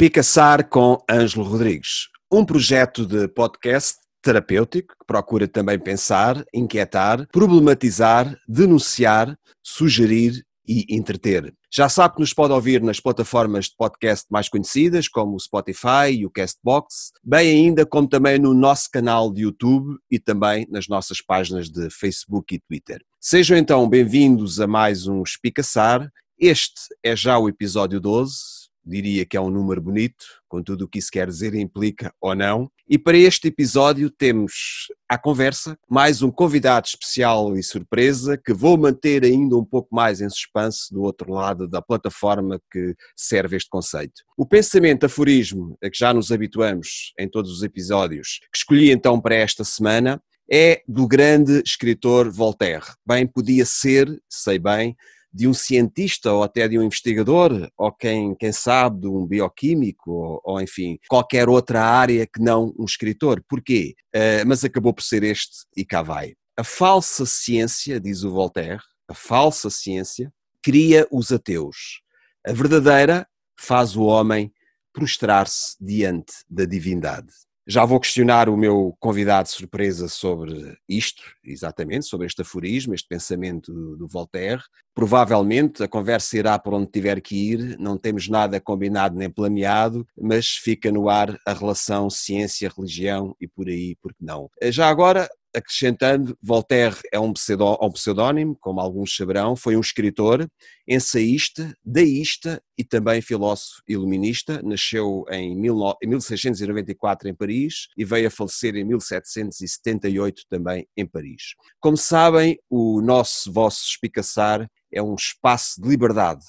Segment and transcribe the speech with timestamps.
[0.00, 8.38] Espicaçar com Ângelo Rodrigues, um projeto de podcast terapêutico que procura também pensar, inquietar, problematizar,
[8.46, 11.52] denunciar, sugerir e entreter.
[11.68, 16.12] Já sabe que nos pode ouvir nas plataformas de podcast mais conhecidas, como o Spotify
[16.12, 20.86] e o Castbox, bem ainda como também no nosso canal de YouTube e também nas
[20.86, 23.00] nossas páginas de Facebook e Twitter.
[23.20, 26.08] Sejam então bem-vindos a mais um Espicaçar.
[26.38, 30.88] Este é já o episódio 12, diria que é um número bonito, com tudo o
[30.88, 32.70] que isso quer dizer, implica ou não.
[32.88, 38.78] E para este episódio temos à conversa mais um convidado especial e surpresa que vou
[38.78, 43.68] manter ainda um pouco mais em suspense do outro lado da plataforma que serve este
[43.68, 44.22] conceito.
[44.36, 49.20] O pensamento aforismo a que já nos habituamos em todos os episódios, que escolhi então
[49.20, 50.20] para esta semana,
[50.50, 52.86] é do grande escritor Voltaire.
[53.06, 54.96] Bem, podia ser, sei bem,
[55.38, 60.10] de um cientista ou até de um investigador, ou quem, quem sabe, de um bioquímico,
[60.10, 63.40] ou, ou enfim, qualquer outra área que não um escritor.
[63.48, 63.94] Porquê?
[64.12, 66.34] Uh, mas acabou por ser este e cá vai.
[66.56, 72.02] A falsa ciência, diz o Voltaire, a falsa ciência cria os ateus.
[72.44, 73.24] A verdadeira
[73.56, 74.52] faz o homem
[74.92, 77.28] prostrar-se diante da divindade.
[77.70, 83.70] Já vou questionar o meu convidado surpresa sobre isto, exatamente, sobre este aforismo, este pensamento
[83.94, 84.62] do Voltaire.
[84.94, 90.06] Provavelmente a conversa irá por onde tiver que ir, não temos nada combinado nem planeado,
[90.18, 94.48] mas fica no ar a relação ciência-religião e por aí, porque não.
[94.70, 100.48] Já agora, acrescentando, Voltaire é um pseudónimo, como alguns saberão, foi um escritor,
[100.86, 104.60] ensaísta, deísta e também filósofo iluminista.
[104.62, 111.54] Nasceu em 1694 em Paris e veio a falecer em 1778 também em Paris.
[111.80, 116.44] Como sabem, o nosso vosso espicaçar é um espaço de liberdade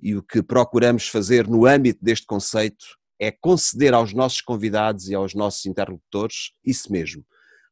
[0.00, 5.14] e o que procuramos fazer no âmbito deste conceito é conceder aos nossos convidados e
[5.14, 7.24] aos nossos interlocutores isso mesmo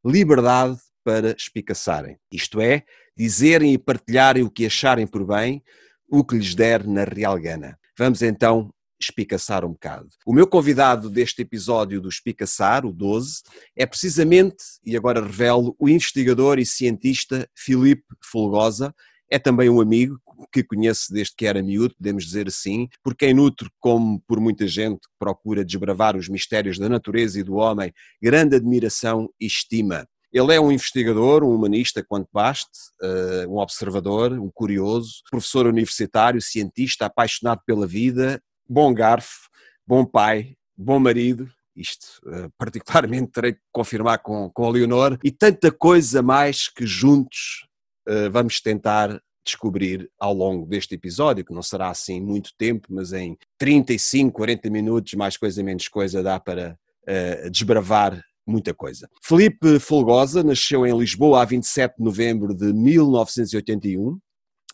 [0.05, 2.19] liberdade para espicaçarem.
[2.31, 2.85] Isto é,
[3.17, 5.63] dizerem e partilharem o que acharem por bem,
[6.09, 7.79] o que lhes der na real gana.
[7.97, 10.09] Vamos então espicaçar um bocado.
[10.27, 13.43] O meu convidado deste episódio do Espicaçar, o 12,
[13.77, 18.95] é precisamente, e agora revelo, o investigador e cientista Filipe Folgosa,
[19.31, 20.21] é também um amigo
[20.53, 24.67] que conheço desde que era miúdo, podemos dizer assim, por quem nutre, como por muita
[24.67, 30.07] gente que procura desbravar os mistérios da natureza e do homem, grande admiração e estima.
[30.33, 36.41] Ele é um investigador, um humanista quanto baste, eh, um observador, um curioso, professor universitário,
[36.43, 39.49] cientista, apaixonado pela vida, bom garfo,
[39.87, 45.31] bom pai, bom marido, isto eh, particularmente terei que confirmar com, com a Leonor, e
[45.31, 47.67] tanta coisa mais que juntos
[48.07, 53.13] eh, vamos tentar descobrir ao longo deste episódio, que não será assim muito tempo, mas
[53.13, 56.79] em 35, 40 minutos, mais coisa menos coisa, dá para
[57.09, 59.09] uh, desbravar muita coisa.
[59.23, 64.19] Felipe Folgosa nasceu em Lisboa a 27 de novembro de 1981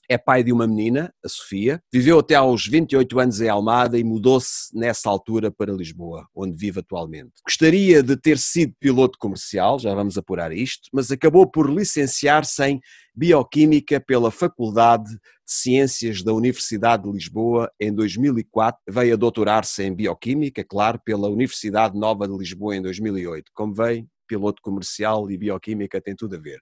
[0.08, 4.04] é pai de uma menina, a Sofia, viveu até aos 28 anos em Almada e
[4.04, 7.32] mudou-se nessa altura para Lisboa, onde vive atualmente.
[7.46, 12.80] Gostaria de ter sido piloto comercial, já vamos apurar isto, mas acabou por licenciar-se em
[13.14, 18.80] Bioquímica pela Faculdade de Ciências da Universidade de Lisboa em 2004.
[18.88, 23.52] Veio a doutorar-se em Bioquímica, claro, pela Universidade Nova de Lisboa em 2008.
[23.54, 26.60] Como veio, piloto comercial e bioquímica tem tudo a ver.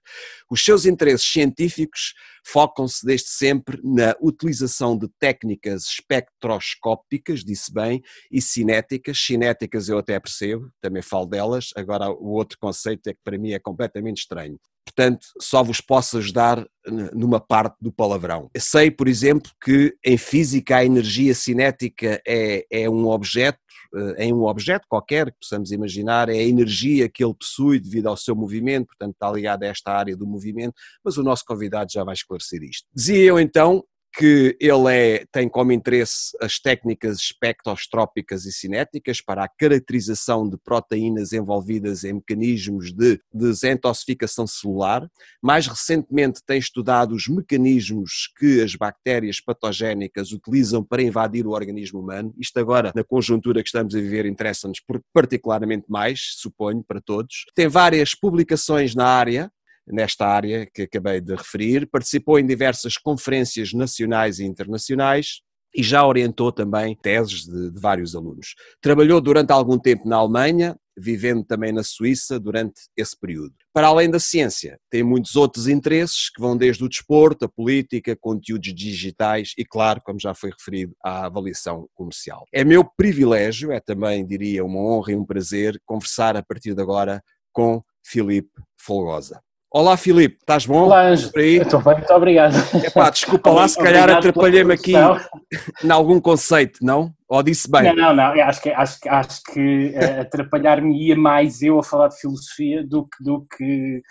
[0.49, 2.13] Os seus interesses científicos
[2.45, 9.17] focam-se desde sempre na utilização de técnicas espectroscópicas, disse bem, e cinéticas.
[9.17, 11.69] Cinéticas eu até percebo, também falo delas.
[11.75, 14.59] Agora, o outro conceito é que para mim é completamente estranho.
[14.85, 16.65] Portanto, só vos posso ajudar
[17.13, 18.49] numa parte do palavrão.
[18.53, 23.59] Eu sei, por exemplo, que em física a energia cinética é, é um objeto
[23.95, 28.07] eh, em um objeto qualquer que possamos imaginar, é a energia que ele possui devido
[28.07, 30.73] ao seu movimento, portanto está ligado a esta área do movimento,
[31.03, 32.87] mas o nosso convidado já vai esclarecer isto.
[32.93, 33.83] Dizia eu então
[34.15, 40.55] que ele é, tem como interesse as técnicas espectroscópicas e cinéticas para a caracterização de
[40.57, 45.09] proteínas envolvidas em mecanismos de desintoxicação celular.
[45.41, 51.99] Mais recentemente tem estudado os mecanismos que as bactérias patogénicas utilizam para invadir o organismo
[51.99, 52.33] humano.
[52.37, 54.79] Isto agora, na conjuntura que estamos a viver, interessa-nos
[55.11, 57.45] particularmente mais, suponho, para todos.
[57.55, 59.51] Tem várias publicações na área,
[59.87, 65.41] nesta área que acabei de referir, participou em diversas conferências nacionais e internacionais,
[65.75, 68.55] e já orientou também teses de, de, vários alunos.
[68.79, 73.55] Trabalhou durante algum tempo na Alemanha, vivendo também na Suíça durante esse período.
[73.73, 78.15] para além da ciência, tem muitos outros interesses que vão desde o desporto, a política,
[78.15, 82.45] conteúdos digitais e, claro, como já foi referido, a avaliação comercial.
[82.53, 86.81] É meu privilégio, é também, diria, uma honra e um prazer conversar a partir de
[86.81, 89.41] agora com Filipe Folgosa.
[89.75, 90.83] Olá Filipe, estás bom?
[90.83, 92.53] Olá Anjo, estou bem, muito obrigado.
[92.85, 94.93] Epá, desculpa lá, se calhar atrapalhei-me aqui
[95.83, 97.11] em algum conceito, não?
[97.27, 97.85] Ou disse bem?
[97.85, 102.09] Não, não, não, acho que, acho, acho que uh, atrapalhar-me ia mais eu a falar
[102.09, 104.03] de filosofia do que, do que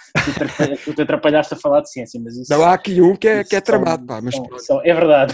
[0.85, 2.53] tu, te atrapalhaste a falar de ciência, mas isso...
[2.53, 4.35] Não, há aqui um que é, que é tramado, pá, mas
[4.67, 5.33] são, é verdade.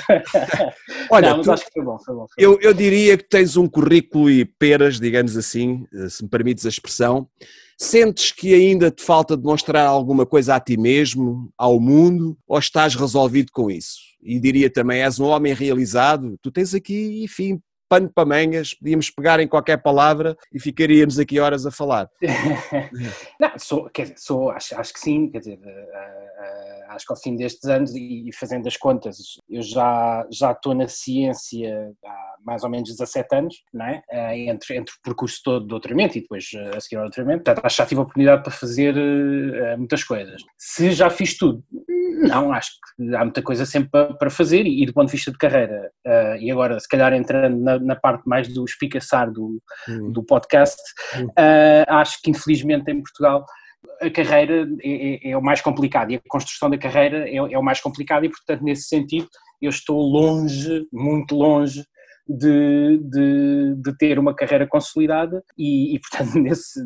[1.11, 2.27] Olha, não, mas tu, acho que foi bom, foi bom.
[2.35, 2.59] Foi eu, bom.
[2.61, 6.69] eu diria que tens um currículo e peras, digamos assim, eh, se me permites a
[6.69, 7.27] expressão,
[7.81, 12.97] Sentes que ainda te falta demonstrar alguma coisa a ti mesmo, ao mundo, ou estás
[12.97, 14.01] resolvido com isso?
[14.21, 19.11] E diria também, és um homem realizado, tu tens aqui, enfim, pano para mangas, podíamos
[19.11, 22.09] pegar em qualquer palavra e ficaríamos aqui horas a falar.
[23.41, 27.13] Não, sou, quer dizer, sou, acho, acho que sim, quer dizer, uh, uh, acho que
[27.13, 29.17] ao fim destes anos e, e, fazendo as contas,
[29.49, 34.03] eu já, já estou na ciência há mais ou menos 17 anos, não é?
[34.11, 36.45] Uh, entre, entre o percurso todo do doutoramento e depois
[36.77, 38.95] a seguir ao doutoramento, portanto acho que já tive a oportunidade para fazer
[39.77, 40.43] muitas coisas.
[40.57, 41.63] Se já fiz tudo,
[42.09, 45.31] não, acho que há muita coisa sempre para, fazer e, e, do ponto de vista
[45.31, 45.91] de carreira,
[46.41, 50.13] e agora se calhar entrando na na, parte mais do espicaçar do, hum.
[50.13, 50.81] do podcast,
[51.23, 53.45] uh, acho que infelizmente em Portugal
[54.01, 57.59] a carreira é, é, é, o mais complicado e a construção da carreira é, é
[57.59, 59.29] o mais complicado e portanto nesse sentido
[59.61, 61.85] eu estou longe, muito longe
[62.29, 66.81] de, de, de, ter uma carreira consolidada e, e portanto, nesse,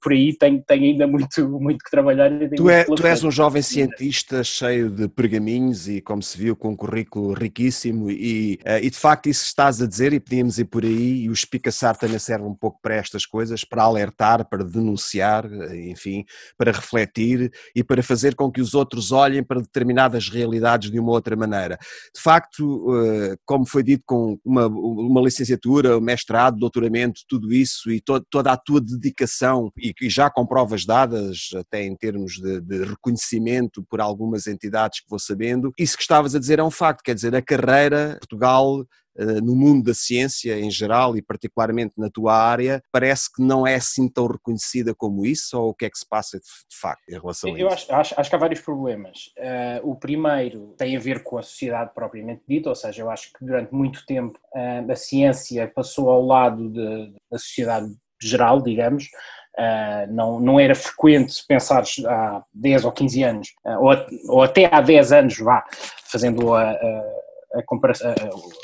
[0.00, 2.30] por aí tenho, tenho ainda muito, muito que trabalhar.
[2.56, 6.70] Tu, é, tu és um jovem cientista cheio de pergaminhos e, como se viu, com
[6.70, 10.66] um currículo riquíssimo e, eh, e de facto isso estás a dizer e podíamos ir
[10.66, 14.64] por aí e o espicaçar também serve um pouco para estas coisas, para alertar, para
[14.64, 16.24] denunciar, eh, enfim,
[16.56, 21.10] para refletir e para fazer com que os outros olhem para determinadas realidades de uma
[21.10, 21.78] outra maneira.
[22.14, 28.00] De facto, eh, como foi dito com uma uma licenciatura, mestrado, doutoramento, tudo isso e
[28.00, 32.60] to, toda a tua dedicação e, e, já com provas dadas, até em termos de,
[32.60, 36.70] de, reconhecimento por algumas entidades que vou sabendo, isso que estavas a dizer é um
[36.70, 38.86] facto, quer dizer, a carreira Portugal
[39.16, 43.76] no mundo da ciência em geral e particularmente na tua área, parece que não é
[43.76, 46.44] assim tão reconhecida como isso, ou o que é que se passa de,
[46.80, 47.62] facto em relação a isso?
[47.62, 49.32] Eu acho, acho, acho, que há vários problemas.
[49.38, 53.32] Uh, o primeiro tem a ver com a sociedade propriamente dita, ou seja, eu acho
[53.32, 59.08] que durante muito tempo uh, a ciência passou ao lado de, da sociedade geral, digamos,
[59.56, 63.96] Uh, não, não era frequente pensar há 10 ou 15 anos, uh, ou,
[64.28, 65.64] ou, até há 10 anos, vá,
[66.10, 67.04] fazendo a, a,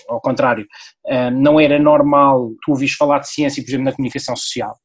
[0.08, 0.66] ao contrário,
[1.32, 4.76] não era normal tu ouvires falar de ciência, por exemplo, na comunicação social.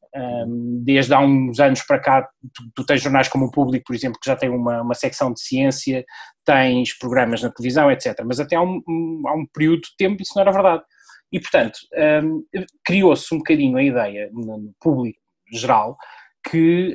[0.84, 4.20] Desde há uns anos para cá, tu, tu tens jornais como o Público, por exemplo,
[4.22, 6.06] que já tem uma, uma secção de ciência,
[6.46, 8.16] tens programas na televisão, etc.
[8.26, 8.82] Mas até há um,
[9.28, 10.84] há um período de tempo isso não era verdade.
[11.32, 11.80] E, portanto,
[12.24, 12.46] um,
[12.86, 15.20] criou-se um bocadinho a ideia no público
[15.52, 15.98] geral
[16.50, 16.94] que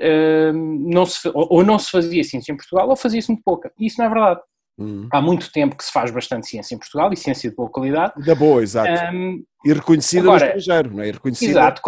[0.54, 3.72] não se, ou não se fazia ciência em Portugal ou fazia-se muito pouca.
[3.78, 4.40] E isso não é verdade.
[4.80, 5.06] Hum.
[5.12, 8.14] Há muito tempo que se faz bastante ciência em Portugal e ciência de boa qualidade.
[8.24, 8.90] Da boa, exato.
[9.14, 11.10] Um, e reconhecida agora, no estrangeiro, não é?
[11.10, 11.50] Reconhecida.
[11.50, 11.82] Exato,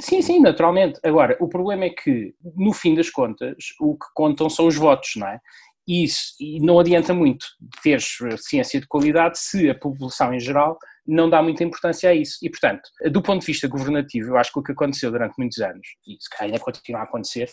[0.00, 0.98] sim, sim, naturalmente.
[1.04, 5.12] Agora, o problema é que, no fim das contas, o que contam são os votos,
[5.16, 5.38] não é?
[5.86, 7.46] Isso, e não adianta muito
[7.82, 8.00] ter
[8.38, 12.38] ciência de qualidade se a população em geral não dá muita importância a isso.
[12.42, 15.58] E, portanto, do ponto de vista governativo, eu acho que o que aconteceu durante muitos
[15.58, 17.48] anos, e se calhar ainda continua a acontecer,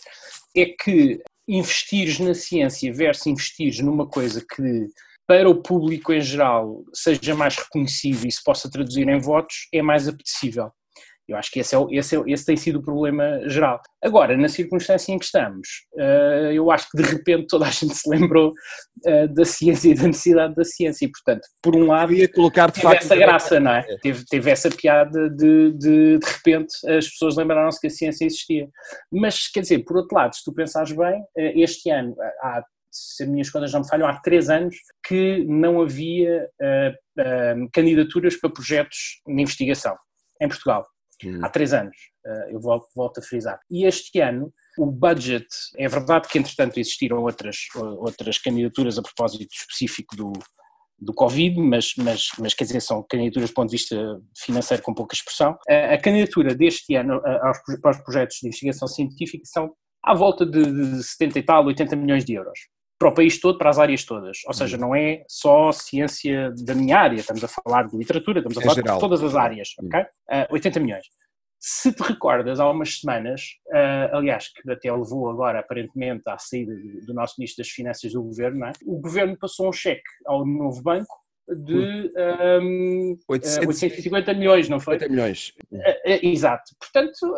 [0.56, 4.88] é que investires na ciência versus investires numa coisa que
[5.26, 9.80] para o público em geral seja mais reconhecido e se possa traduzir em votos é
[9.80, 10.70] mais apetecível.
[11.26, 13.80] Eu acho que esse, é, esse, é, esse tem sido o problema geral.
[14.02, 17.94] Agora, na circunstância em que estamos, uh, eu acho que de repente toda a gente
[17.94, 18.52] se lembrou
[19.06, 22.66] uh, da ciência e da necessidade da ciência, e portanto, por um lado, ia colocar
[22.66, 23.82] de teve facto, essa graça, não é?
[24.02, 28.68] Teve, teve essa piada de, de, de repente, as pessoas lembraram-se que a ciência existia.
[29.10, 32.62] Mas, quer dizer, por outro lado, se tu pensares bem, uh, este ano, há
[32.94, 37.68] se as minhas contas não me falham, há três anos que não havia uh, uh,
[37.72, 39.96] candidaturas para projetos de investigação
[40.40, 40.86] em Portugal.
[41.42, 43.58] Há três anos, uh, eu volto, volto, a frisar.
[43.70, 47.56] E este ano, o budget, é verdade que entretanto existiram outras,
[47.98, 50.32] outras candidaturas a propósito específico do,
[50.98, 54.94] do Covid, mas, mas, mas quer dizer, são candidaturas do ponto de vista financeiro com
[54.94, 55.56] pouca expressão.
[55.68, 60.44] A, a candidatura deste ano aos, para os projetos de investigação científica são à volta
[60.44, 62.58] de, de 70 e tal, 80 milhões de euros
[62.98, 64.38] para o país todo, para as áreas todas.
[64.46, 68.58] Ou seja, não é só ciência da minha área, estamos a falar de literatura, estamos
[68.58, 70.00] a falar de todas as áreas, ok?
[70.00, 71.06] Uh, ah, 80 milhões.
[71.58, 76.74] Se te recordas, há umas semanas, uh, aliás, que até levou agora aparentemente à saída
[77.06, 78.72] do, nosso Ministro das Finanças do Governo, é?
[78.84, 81.14] o Governo passou um cheque ao novo banco
[81.48, 82.12] de
[82.62, 84.94] um, 850 milhões, não foi?
[84.94, 85.52] 80 milhões.
[85.72, 85.78] Uh,
[86.22, 86.74] exato.
[86.78, 87.34] Portanto,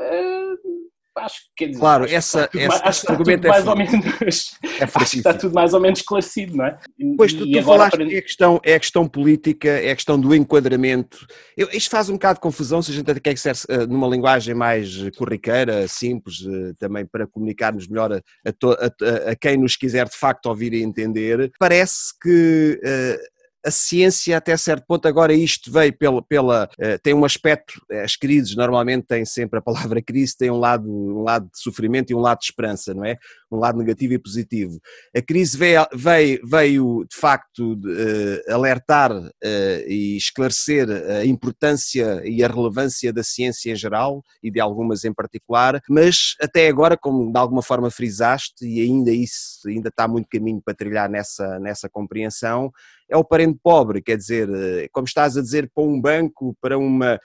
[1.16, 5.10] acho que quer dizer, claro, essa, essa, esse argumento é mais ou menos é acho
[5.10, 6.78] que está tudo mais ou menos esclarecido, não é?
[7.16, 10.18] Pois tu, tu falaste que é a, questão, é a questão política, é a questão
[10.20, 11.26] do enquadramento.
[11.56, 14.08] Eu, isto faz um bocado de confusão se a gente até quer ser uh, numa
[14.08, 20.08] linguagem mais corriqueira, simples, uh, também para comunicarmos melhor a, a, a, quem nos quiser
[20.08, 21.50] de facto ouvir e entender.
[21.58, 23.35] Parece que uh,
[23.66, 28.14] a ciência até certo ponto, agora isto veio pela, pela uh, tem um aspecto, as
[28.14, 32.14] crises normalmente têm sempre a palavra crise, tem um lado, um lado de sofrimento e
[32.14, 33.18] um lado de esperança, não é?
[33.50, 34.80] Um lado negativo e positivo.
[35.16, 39.32] A crise veio, veio, veio de facto de, uh, alertar uh,
[39.86, 45.12] e esclarecer a importância e a relevância da ciência em geral e de algumas em
[45.12, 50.28] particular, mas até agora, como de alguma forma frisaste, e ainda isso, ainda está muito
[50.28, 52.72] caminho para trilhar nessa, nessa compreensão,
[53.08, 56.76] é o parente pobre, quer dizer, eh, como estás a dizer, para um banco, para
[56.76, 57.18] uma, eh,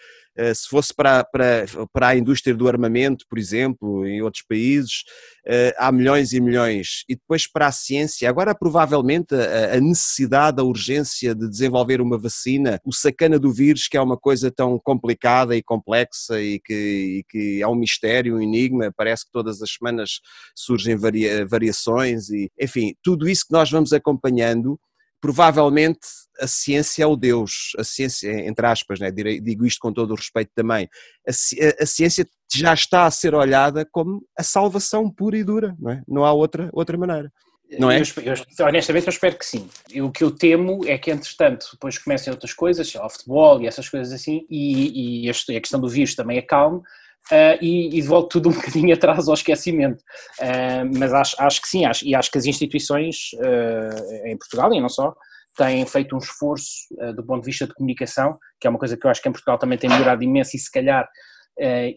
[0.56, 5.04] se fosse para, para, para a indústria do armamento, por exemplo, em outros países,
[5.46, 7.04] eh, há milhões e milhões.
[7.10, 12.80] E depois para a ciência, agora provavelmente a necessidade, a urgência de desenvolver uma vacina,
[12.86, 17.24] o sacana do vírus, que é uma coisa tão complicada e complexa e que, e
[17.30, 20.20] que é um mistério, um enigma, parece que todas as semanas
[20.56, 24.80] surgem varia, variações e, enfim, tudo isso que nós vamos acompanhando
[25.22, 26.00] provavelmente
[26.42, 29.12] a ciência é o Deus, a ciência, entre aspas, né?
[29.12, 30.90] digo isto com todo o respeito também,
[31.28, 36.02] a, ciência já está a ser olhada como a salvação pura e dura, não é?
[36.08, 37.32] Não há outra, outra maneira.
[37.80, 38.02] Não é?
[38.02, 39.70] Eu, eu, honestamente, eu espero que sim.
[40.02, 43.88] o que eu temo é que, entretanto, depois comecem outras coisas, o futebol e essas
[43.88, 46.82] coisas assim, e, e a questão do vírus também acalme,
[47.30, 50.02] Uh, e, e tudo um bocadinho atrás ao esquecimento.
[50.40, 54.74] Uh, mas acho, acho que sim, acho, e acho que as instituições uh, em Portugal
[54.74, 55.14] e não só
[55.56, 59.06] têm feito um esforço do ponto de vista de comunicação, que é uma coisa que
[59.06, 61.06] eu acho que em Portugal também tem melhorado imenso e se calhar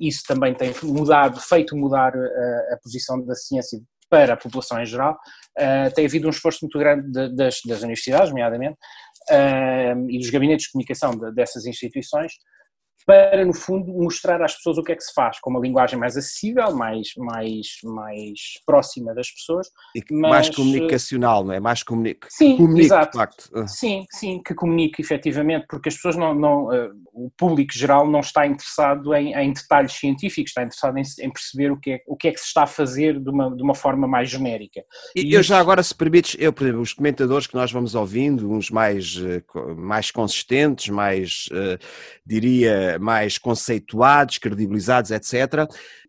[0.00, 2.12] isso também tem mudado, feito mudar
[2.72, 3.78] a posição da ciência
[4.10, 5.16] para a população em geral.
[5.94, 8.76] tem havido um esforço muito grande de, das, das, universidades, nomeadamente,
[10.10, 12.32] e dos gabinetes de comunicação de, dessas instituições,
[13.06, 15.98] para, no fundo, mostrar às pessoas o que é que se faz, com uma linguagem
[15.98, 19.68] mais acessível, mais, mais, mais próxima das pessoas.
[19.94, 21.60] E mas, mais comunicacional, não é?
[21.60, 22.28] Mais comunica.
[22.30, 23.18] Sim, comunique, exato.
[23.54, 23.66] Ah.
[23.66, 28.20] Sim, sim, que comunique efetivamente, porque as pessoas não, não uh, o público geral não
[28.20, 32.16] está interessado em, em detalhes científicos, está interessado em, em, perceber o que, é, o
[32.16, 34.82] que é que se está a fazer de uma, de uma forma mais genérica.
[35.14, 35.48] E, e eu isso...
[35.48, 39.16] já agora, se permites, eu, por exemplo, os comentadores que nós vamos ouvindo, uns mais,
[39.16, 39.42] uh,
[39.76, 41.78] mais consistentes, mais, uh,
[42.26, 45.68] diria, mais conceituados, credibilizados, etc.,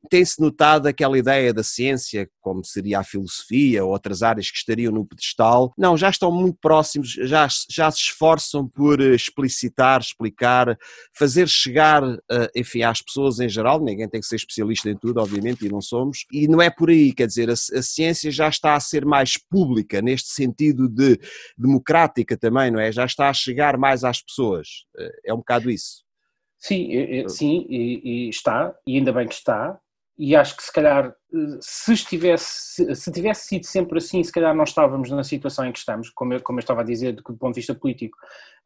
[0.10, 4.92] tem-se notado aquela ideia da ciência, como seria a filosofia ou outras áreas que estariam
[4.92, 10.78] no pedestal, não, já estão muito próximos, já, já se esforçam por explicitar, explicar,
[11.18, 15.20] fazer chegar, eh, enfim, às pessoas em geral, ninguém tem que ser especialista em tudo,
[15.20, 18.48] obviamente, e não somos, e não é por aí, quer dizer, a, a ciência já
[18.48, 21.20] está a ser mais pública, neste sentido de
[21.58, 22.92] democrática também, não é?
[22.92, 26.05] Já está a chegar mais às pessoas, eh, é um bocado isso.
[26.66, 29.78] Sim, sim e, e, está, e ainda bem que está,
[30.18, 31.14] e acho que se calhar
[31.60, 35.80] se estivesse, se tivesse sido sempre assim, se calhar não estávamos na situação em que
[35.80, 38.18] estamos, como eu, como eu estava a dizer, do ponto de vista político,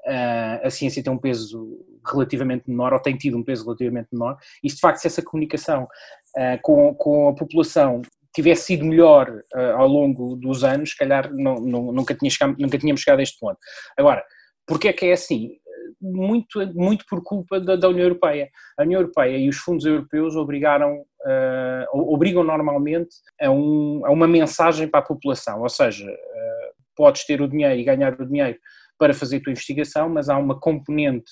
[0.06, 4.38] uh, a ciência tem um peso relativamente menor, ou tem tido um peso relativamente menor,
[4.64, 8.02] e de facto se essa comunicação uh, com, com a população
[8.34, 12.56] tivesse sido melhor uh, ao longo dos anos, se calhar não, não, nunca, tinha chegado,
[12.60, 13.58] nunca tínhamos chegado a este ponto.
[13.98, 14.24] Agora,
[14.68, 15.59] porque é que é assim?
[16.02, 18.50] Muito, muito por culpa da, da, União Europeia.
[18.78, 23.10] A União Europeia e os fundos europeus obrigaram, uh, obrigam normalmente
[23.42, 27.80] a, um, a, uma mensagem para a população, ou seja, uh, podes ter o dinheiro
[27.80, 28.58] e ganhar o dinheiro
[28.98, 31.32] para fazer a tua investigação, mas há uma componente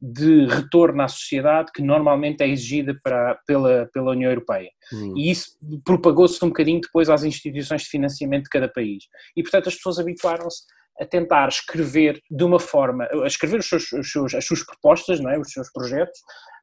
[0.00, 4.70] de retorno à sociedade que normalmente é exigida para, pela, pela União Europeia.
[4.92, 5.14] Hum.
[5.16, 5.52] E isso
[5.84, 9.04] propagou-se um bocadinho depois às instituições de financiamento de cada país.
[9.34, 10.64] E, portanto, as pessoas habituaram-se
[11.00, 15.20] a tentar escrever de uma forma, a escrever os seus, os seus, as suas propostas,
[15.20, 15.38] não é?
[15.38, 16.18] os seus projetos,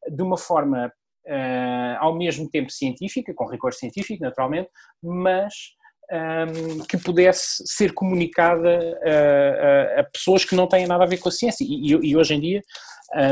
[0.09, 0.91] de uma forma
[1.27, 4.69] uh, ao mesmo tempo científica, com rigor científico, naturalmente,
[5.01, 5.53] mas
[6.13, 8.69] um, que pudesse ser comunicada
[9.03, 11.63] a, a, a, pessoas que não têm nada a ver com a ciência.
[11.63, 12.61] E, e hoje em dia,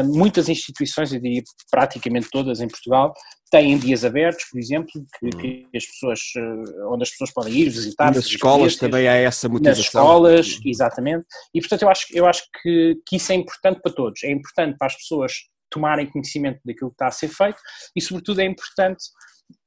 [0.05, 3.13] muitas instituições, eu diria praticamente todas em Portugal,
[3.51, 5.29] têm dias abertos, por exemplo, que, hum.
[5.39, 8.13] que as pessoas, eh, onde as pessoas podem ir visitar.
[8.13, 9.77] nas escolas também há essa motivação.
[9.77, 11.25] Nas escolas, exatamente.
[11.53, 14.23] E portanto eu acho, eu acho que, que isso é importante para todos.
[14.23, 15.33] É importante para as pessoas
[15.69, 17.57] tomarem conhecimento daquilo que está a ser feito
[17.95, 19.03] e, sobretudo, é importante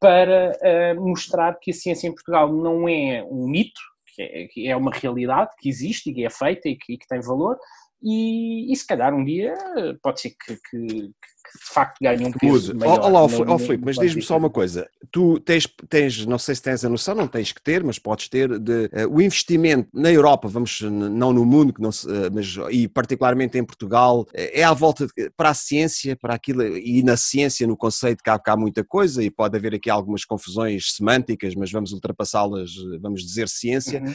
[0.00, 3.80] para uh, mostrar que a ciência em Portugal não é um mito,
[4.14, 6.98] que é, que é uma realidade que existe e que é feita e que, e
[6.98, 7.58] que tem valor,
[8.04, 9.54] e, e, se calhar um dia
[10.02, 13.00] pode ser que, que, que de facto ganhe um peso maior.
[13.00, 14.88] Olá, oh, Filipe, mas diz-me só uma coisa.
[15.10, 18.28] Tu tens, tens, não sei se tens a noção, não tens que ter, mas podes
[18.28, 22.30] ter, de uh, o investimento na Europa, vamos, não no mundo, que não se, uh,
[22.32, 27.02] mas, e particularmente em Portugal, é à volta de, para a ciência, para aquilo, e
[27.02, 30.24] na ciência, no conceito que há, que há muita coisa, e pode haver aqui algumas
[30.24, 32.70] confusões semânticas, mas vamos ultrapassá-las,
[33.00, 34.00] vamos dizer ciência.
[34.00, 34.14] Uhum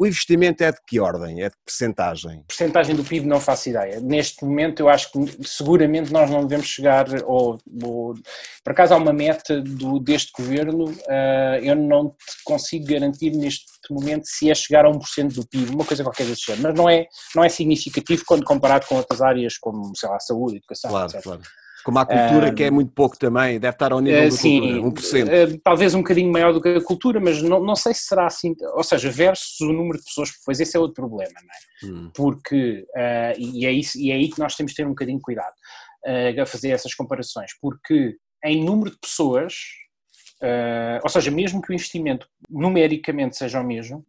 [0.00, 1.42] o investimento é de que ordem?
[1.42, 2.42] É de que percentagem?
[2.48, 4.00] Percentagem do PIB não faço ideia.
[4.00, 8.14] Neste momento eu acho que seguramente nós não devemos chegar, ou, ou
[8.64, 13.66] por acaso há uma meta do, deste governo, uh, eu não te consigo garantir neste
[13.90, 16.88] momento se é chegar a 1% do PIB, uma coisa qualquer desse género, mas não
[16.88, 21.10] é, não é significativo quando comparado com outras áreas como, sei lá, saúde, educação, claro,
[21.10, 21.22] etc.
[21.22, 21.42] Claro.
[21.84, 24.80] Como a cultura, que é muito pouco também, deve estar ao nível uh, da sim,
[24.80, 25.54] cultura, 1%.
[25.54, 28.26] Uh, talvez um bocadinho maior do que a cultura, mas não, não sei se será
[28.26, 31.92] assim, ou seja, versus o número de pessoas, pois esse é outro problema, não é?
[31.92, 32.10] Hum.
[32.14, 35.18] Porque, uh, e, é isso, e é aí que nós temos de ter um bocadinho
[35.18, 35.54] de cuidado
[36.40, 39.52] a fazer essas comparações, porque em número de pessoas,
[41.02, 44.02] ou seja, mesmo que o investimento numericamente seja o mesmo,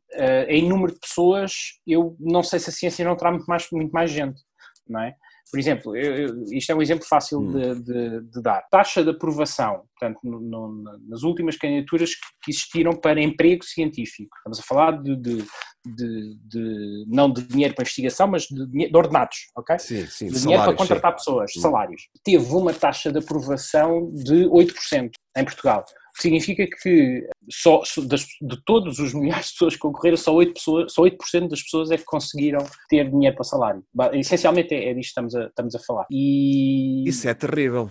[0.47, 1.51] em número de pessoas,
[1.85, 4.39] eu não sei se a ciência não terá muito mais, muito mais gente,
[4.87, 5.13] não é?
[5.50, 7.51] Por exemplo, eu, isto é um exemplo fácil hum.
[7.51, 8.62] de, de, de, dar.
[8.69, 14.36] Taxa de aprovação, portanto, no, no, nas últimas candidaturas que existiram para emprego científico.
[14.38, 15.45] Estamos a falar de, de,
[15.86, 19.79] de não de dinheiro para investigação, mas de, de ordenados, ok?
[19.79, 20.27] Sim, sim.
[20.27, 21.17] De dinheiro para contratar sim.
[21.17, 21.62] pessoas, hum.
[21.62, 22.01] salários.
[22.24, 25.86] Teve uma taxa de aprovação de 8% em Portugal
[26.21, 30.93] significa que só, das, de todos os milhares de pessoas que concorreram, só 8%, pessoas,
[30.93, 31.17] só 8
[31.49, 33.83] das pessoas é que conseguiram ter dinheiro para salário.
[34.13, 36.05] Essencialmente é, é disto que estamos a, estamos a falar.
[36.09, 37.89] E, Isso é terrível.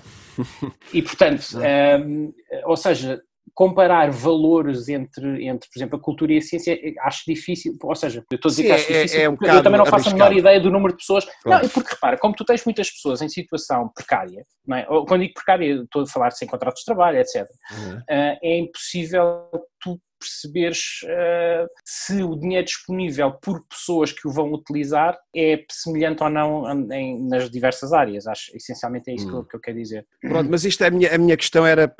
[0.92, 1.44] E portanto,
[2.04, 2.32] um,
[2.64, 3.20] ou seja,
[3.60, 7.94] comparar valores entre, entre, por exemplo, a cultura e a ciência, eh, acho difícil, ou
[7.94, 9.84] seja, eu estou a dizer Sim, que acho é, difícil, é um eu também não
[9.84, 10.22] faço arriscado.
[10.22, 13.20] a menor ideia do número de pessoas, não, porque repara, como tu tens muitas pessoas
[13.20, 14.86] em situação precária, não é?
[15.06, 17.98] quando digo precária, estou a falar sem contratos de trabalho, etc., uhum.
[17.98, 19.46] uh, é impossível
[19.78, 26.22] tu perceberes uh, se o dinheiro disponível por pessoas que o vão utilizar é semelhante
[26.22, 28.26] ou não em, nas diversas áreas.
[28.26, 29.30] Acho essencialmente é isso hum.
[29.30, 30.06] que, eu, que, eu, quero dizer.
[30.20, 31.92] Pronto, mas isto é a minha, a minha questão era,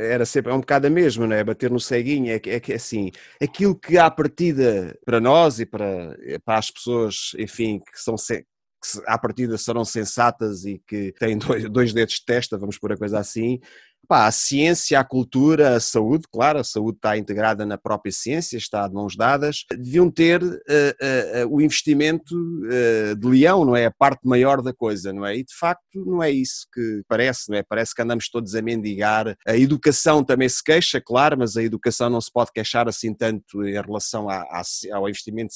[0.00, 1.44] era sempre é um bocado a mesma, não é?
[1.44, 3.10] Bater no ceguinho, é que, é que assim,
[3.40, 9.00] aquilo que à partida para nós e para, para as pessoas, enfim, que são que
[9.06, 12.96] à partida serão sensatas e que têm dois, dois dedos de testa, vamos pôr a
[12.96, 13.60] coisa assim,
[14.08, 18.56] Pá, a ciência, a cultura, a saúde, claro, a saúde está integrada na própria ciência,
[18.56, 22.34] está de mãos dadas, deviam ter uh, uh, uh, o investimento
[23.18, 23.86] de leão, não é?
[23.86, 25.36] A parte maior da coisa, não é?
[25.36, 27.62] E de facto não é isso que parece, não é?
[27.62, 29.36] Parece que andamos todos a mendigar.
[29.46, 33.64] A educação também se queixa, claro, mas a educação não se pode queixar assim tanto
[33.64, 35.54] em relação à, à, ao investimento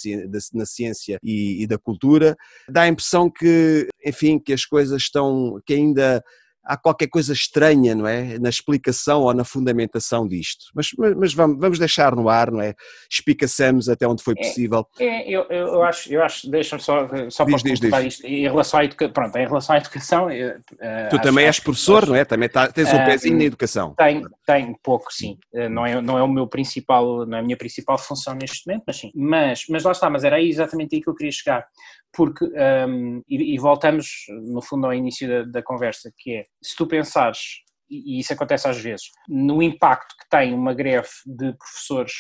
[0.55, 2.37] na ciência e, e da cultura.
[2.69, 6.23] Dá a impressão que, enfim, que as coisas estão, que ainda
[6.65, 8.39] há qualquer coisa estranha, não é?
[8.39, 10.67] Na explicação ou na fundamentação disto.
[10.75, 12.75] Mas, mas, vamos, vamos, deixar no ar, não é?
[13.11, 14.87] Espicaçamos até onde foi é, possível.
[14.99, 18.05] É, é eu, eu, acho, eu acho deixa-me só, só diz, para diz, diz.
[18.05, 20.27] isto, em relação à educação, pronto, em relação à educação...
[20.29, 22.25] Uh, tu também és professor, acho, não é?
[22.25, 23.95] Também tá, tens um uh, pezinho na educação.
[23.97, 25.39] Tenho, tenho pouco, sim.
[25.53, 28.67] Uh, não, é, não é o meu principal, não é a minha principal função neste
[28.67, 29.11] momento, mas sim.
[29.15, 31.67] Mas, mas lá está, mas era aí exatamente aí que eu queria chegar
[32.13, 36.75] porque, um, e, e, voltamos no fundo ao início da, da, conversa, que é, se
[36.77, 42.13] tu pensares, e, isso acontece às vezes, no impacto que tem uma greve de professores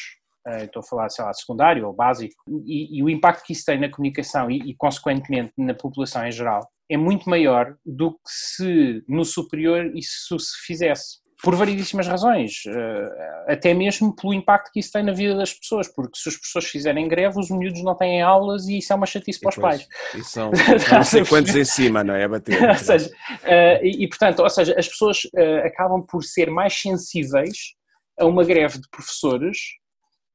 [0.49, 3.67] Uh, estou a falar, sei lá, secundário ou básico, e, e, o impacto que isso
[3.67, 8.19] tem na comunicação e, e, consequentemente, na população em geral, é muito maior do que
[8.25, 14.81] se no superior isso se fizesse por variedíssimas razões, eh, até mesmo pelo impacto que
[14.81, 17.95] isso tem na vida das pessoas, porque se as pessoas fizerem greve, os miúdos não
[17.95, 19.89] têm aulas e isso é uma chatice para os pais.
[20.15, 20.51] E são
[20.93, 22.29] não sei quantos em cima, não é?
[22.29, 22.69] Bater.
[22.69, 26.79] ou seja, uh, e, e, portanto, ou seja, as pessoas uh, acabam por ser mais
[26.79, 27.75] sensíveis
[28.19, 29.80] a uma greve de professores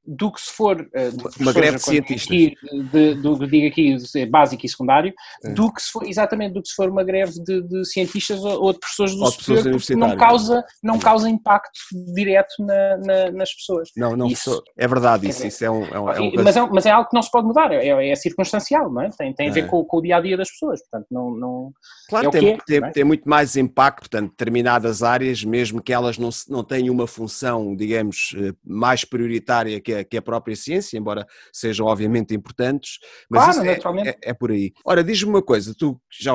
[0.06, 2.26] do que se for uh, uma greve de cientistas.
[2.26, 2.54] aqui,
[2.92, 5.12] de, do que digo aqui básico e secundário
[5.44, 5.50] é.
[5.50, 8.72] do que se for exatamente do que se for uma greve de, de cientistas ou,
[8.72, 11.78] de professores do ou superior porque não causa não causa impacto
[12.14, 13.90] direto na, na, nas pessoas.
[13.96, 16.66] Não não isso, é verdade isso, isso é um, é um, é um mas, é,
[16.66, 19.10] mas é algo que não se pode mudar é, é circunstancial não é?
[19.10, 19.66] Tem, tem a ver é.
[19.66, 21.72] com, com, o dia a dia das pessoas portanto não, não
[22.08, 26.16] claro é tem, é, tem, tem, muito mais impacto portanto determinadas áreas mesmo que elas
[26.18, 30.98] não não tenham uma função digamos eh, mais prioritária que a, que a própria ciência,
[30.98, 32.98] embora sejam obviamente importantes,
[33.30, 34.00] mas claro.
[34.00, 34.72] É, é, é, por aí.
[34.84, 36.32] Ora, diz-me uma coisa, tu já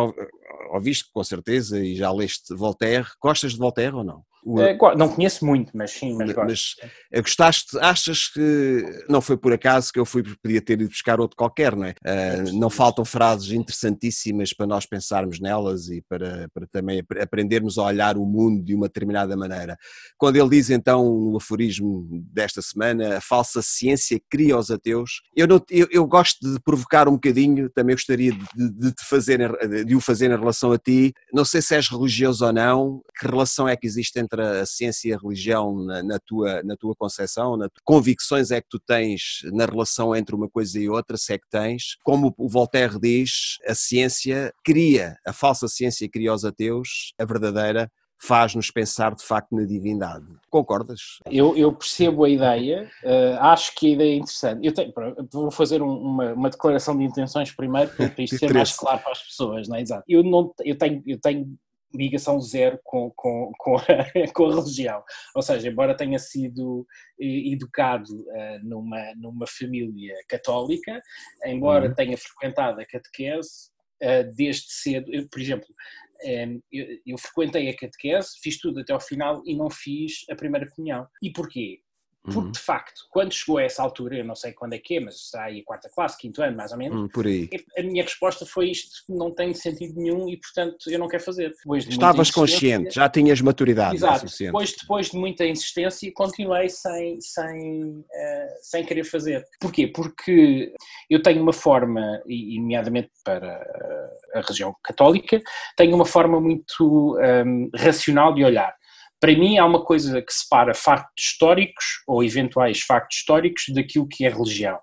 [0.71, 4.24] ouviste com certeza e já leste Voltaire, gostas de Voltaire ou não?
[4.58, 6.34] É, não conheço muito, mas sim, mas.
[6.34, 6.75] Mas
[7.12, 11.19] eh, gostaste, achas que não foi por acaso que eu fui, podia ter ido buscar
[11.19, 11.93] outro qualquer, não é?
[12.04, 17.84] Uh, não faltam frases interessantíssimas para nós pensarmos nelas e para, para também aprendermos a
[17.84, 19.77] olhar o mundo de uma determinada maneira.
[20.17, 25.47] Quando ele diz então no aforismo desta semana, a falsa ciência cria os ateus, eu,
[25.47, 29.51] não, eu, eu gosto de provocar um bocadinho, também gostaria de, de, te fazer,
[29.86, 33.27] de o fazer em relação a ti, não sei se és religioso ou não, que
[33.27, 36.76] relação é que existe entre entre a ciência e a religião na, na tua, na
[36.78, 37.58] tua concepção?
[37.58, 41.38] Na convicções é que tu tens na relação entre uma coisa e outra, se é
[41.38, 41.98] que tens?
[42.04, 47.91] Como o Voltaire diz, a ciência cria, a falsa ciência cria os ateus, a verdadeira
[48.24, 50.28] faz-nos pensar de facto na divindade.
[50.48, 51.17] Concordas?
[51.26, 54.65] Eu, eu percebo a ideia, uh, acho que a ideia é interessante.
[54.65, 54.94] Eu tenho,
[55.32, 59.12] vou fazer um, uma, uma, declaração de intenções primeiro para isto ser mais claro para
[59.12, 59.82] as pessoas, não é?
[59.82, 60.04] Exato.
[60.08, 61.58] Eu, não, eu, tenho, eu tenho
[61.93, 63.84] ligação zero com, com, com, a,
[64.34, 65.04] com a religião.
[65.36, 66.86] Ou seja, embora tenha sido
[67.19, 71.01] eh, educado uh, numa, numa família católica,
[71.45, 71.95] embora uhum.
[71.95, 73.69] tenha frequentado a catequese
[74.04, 75.67] uh, desde cedo, eu, por exemplo,
[76.23, 80.36] um, eu, eu, frequentei a catequese, fiz tudo até ao final e não fiz a
[80.36, 81.08] primeira comunhão.
[81.21, 81.80] E porquê?
[82.23, 82.51] Porque, uhum.
[82.51, 85.29] de facto, quando chegou a essa altura, eu não sei quando é que é, mas
[85.29, 87.49] será aí a quarta classe, quinto ano, mais ou menos, uhum, por aí.
[87.75, 91.49] a minha resposta foi isto não tem sentido nenhum e, portanto, eu não quero fazer.
[91.49, 93.95] Depois de Estavas consciente, já tinhas maturidade.
[93.95, 98.05] Exato, depois, depois de muita insistência, continuei sem, sem, uh,
[98.62, 99.43] sem querer fazer.
[99.60, 99.88] Porquê?
[99.88, 100.73] Porque
[101.10, 103.62] eu tenho uma forma, e nomeadamente para
[104.36, 105.41] a região católica,
[105.75, 108.75] tenho uma forma muito um, racional de olhar.
[109.21, 114.25] Para mim, há uma coisa que separa factos históricos ou eventuais factos históricos daquilo que
[114.25, 114.79] é religião.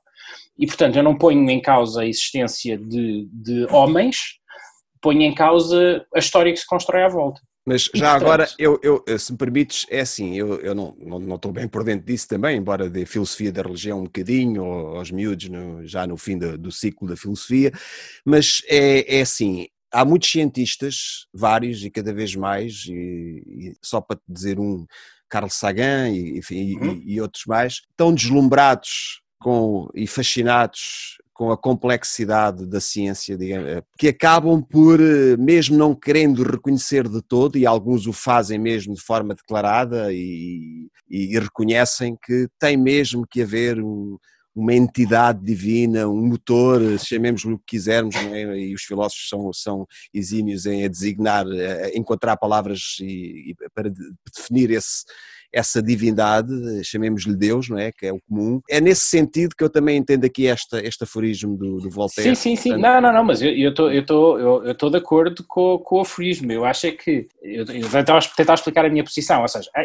[0.57, 4.17] E, portanto, eu não ponho em causa a existência de, de homens,
[5.03, 7.41] ponho em causa a história que se constrói à volta.
[7.69, 11.19] Mas já portanto, agora, eu, eu, se me permites, é assim, eu, eu não, não,
[11.19, 15.11] não, estou bem por dentro disso também, embora de filosofia da religião um bocadinho, aos
[15.11, 17.71] miúdos, no, já no fim do, do ciclo da filosofia,
[18.25, 24.01] mas é, é assim, há muitos cientistas, vários e cada vez mais, e, e só
[24.01, 24.87] para te dizer um,
[25.29, 27.03] Carl Sagan e, uhum.
[27.05, 33.69] e, e, outros mais, tão deslumbrados com, e fascinados com a complexidade da ciência, digamos,
[33.69, 38.59] eh, que acabam por, eh, mesmo não querendo reconhecer de todo, e alguns o fazem
[38.59, 44.19] mesmo de forma declarada e, e reconhecem que tem mesmo que haver um,
[44.59, 48.59] uma entidade divina, um motor, chamemos-lhe o que quisermos, é?
[48.59, 53.89] e os filósofos são, são exímios em designar, a encontrar palavras e, e para
[54.37, 55.05] definir esse,
[55.53, 56.53] essa divindade,
[56.85, 57.91] chamemos-lhe Deus, não é?
[57.93, 58.61] Que é o comum.
[58.69, 62.35] É nesse sentido que eu também entendo aqui esta, este aforismo do, do Voltaire.
[62.37, 62.71] Sim, sim, sim.
[62.71, 62.93] Portanto...
[62.93, 65.97] Não, não, não, mas eu estou eu tô, eu, eu tô de acordo com, com
[65.97, 66.53] o aforismo.
[66.53, 67.29] Eu acho é que.
[67.43, 68.03] Eu, eu vou
[68.37, 69.43] tentar explicar a minha posição.
[69.43, 69.83] Ou seja, há,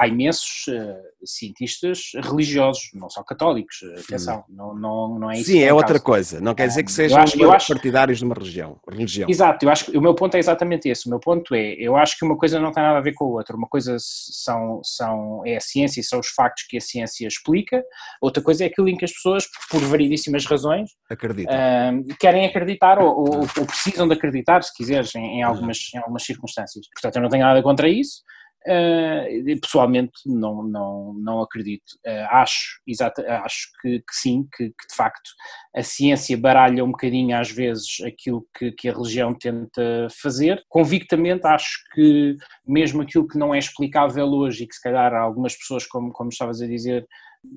[0.00, 3.80] há imensos uh, cientistas religiosos, não só católicos.
[4.04, 5.50] Atenção, não, não, não é isso.
[5.50, 6.04] Sim, é outra caso.
[6.04, 6.40] coisa.
[6.40, 7.68] Não quer dizer que sejam eu acho, eu acho...
[7.68, 9.28] partidários de uma religião, religião.
[9.28, 11.06] Exato, eu acho que o meu ponto é exatamente esse.
[11.06, 13.24] O meu ponto é, eu acho que uma coisa não tem nada a ver com
[13.24, 13.56] a outra.
[13.56, 15.01] Uma coisa são, são,
[15.44, 17.82] é a ciência e são os factos que a ciência explica,
[18.20, 21.54] outra coisa é aquilo em que as pessoas, por variedíssimas razões, acreditam.
[21.54, 25.98] Uh, querem acreditar ou, ou, ou, precisam de acreditar, se quiseres, em, em, algumas, em
[25.98, 26.86] algumas circunstâncias.
[26.92, 28.22] Portanto, eu não tenho nada contra isso.
[28.66, 31.92] Uh, pessoalmente não, não, não acredito.
[32.06, 35.30] Uh, acho, exato, acho que, que sim, que, que, de facto
[35.74, 40.62] a ciência baralha um bocadinho às vezes aquilo que, que, a religião tenta fazer.
[40.68, 45.56] Convictamente acho que mesmo aquilo que não é explicável hoje e que se calhar algumas
[45.56, 47.06] pessoas, como, como estavas a dizer,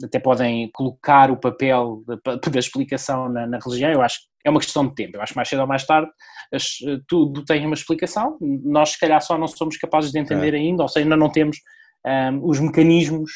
[0.03, 2.15] até podem colocar o papel da,
[2.51, 5.17] da explicação na, na, religião, eu acho que é uma questão de tempo.
[5.17, 6.09] Eu acho que mais cedo ou mais tarde
[6.53, 8.37] as, tudo tem uma explicação.
[8.41, 10.57] Nós, se calhar, só não somos capazes de entender é.
[10.57, 11.57] ainda, ou seja, ainda não temos
[12.05, 13.31] um, os mecanismos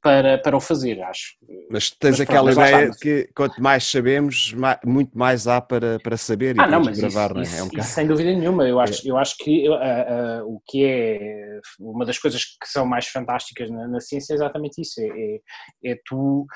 [0.00, 1.36] para, para o fazer, acho.
[1.70, 5.60] Mas tens mas, aquela pronto, ideia de que quanto mais sabemos, mais, muito mais há
[5.60, 7.60] para, para saber ah, e não, mas gravar, isso, não é?
[7.60, 9.10] é um isso, sem dúvida nenhuma, eu acho, é.
[9.10, 13.70] eu acho que uh, uh, o que é uma das coisas que são mais fantásticas
[13.70, 16.46] na, na ciência é exatamente isso, é, é, é tu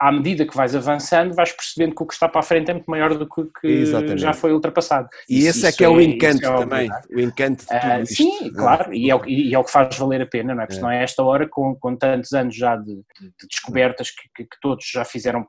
[0.00, 2.72] à medida que vais avançando, vais percebendo que o que está para a frente é
[2.72, 5.10] muito maior do que, que já foi ultrapassado.
[5.28, 8.02] E esse é que é, o é- encanto é também, o encanto de tudo uh,
[8.02, 8.14] isto.
[8.14, 10.66] Sim, claro, e é, o, e é o que faz valer a pena, não é?
[10.66, 14.44] Porque senão é esta hora, com, com tantos anos já de, de descobertas que, que,
[14.44, 15.46] que, todos já fizeram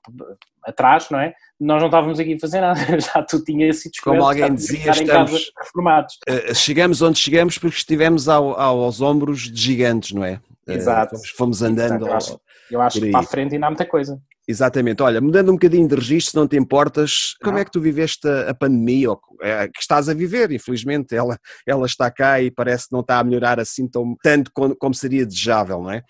[0.66, 1.34] atrás, não é?
[1.58, 4.20] Nós não estávamos aqui a fazer nada, já tu tinhas sido descoberto.
[4.20, 6.20] Como alguém dizia, estamos, reformados.
[6.28, 10.42] Uh, chegamos onde chegamos porque estivemos ao, ao, aos ombros de gigantes, não é?
[10.68, 11.16] Exato.
[11.16, 12.06] Fomos, fomos andando.
[12.06, 12.06] Exato.
[12.06, 14.22] Eu acho, eu acho que para a frente ainda há muita coisa.
[14.52, 15.02] Exatamente.
[15.02, 18.28] Olha, mudando um bocadinho de registro, se não te importas, como é que tu viveste
[18.28, 22.90] a, pandemia, ou, é, que estás a viver, infelizmente, ela, ela está cá e parece
[22.90, 26.04] que não está a melhorar assim tão, tanto como, como seria desejável, não é?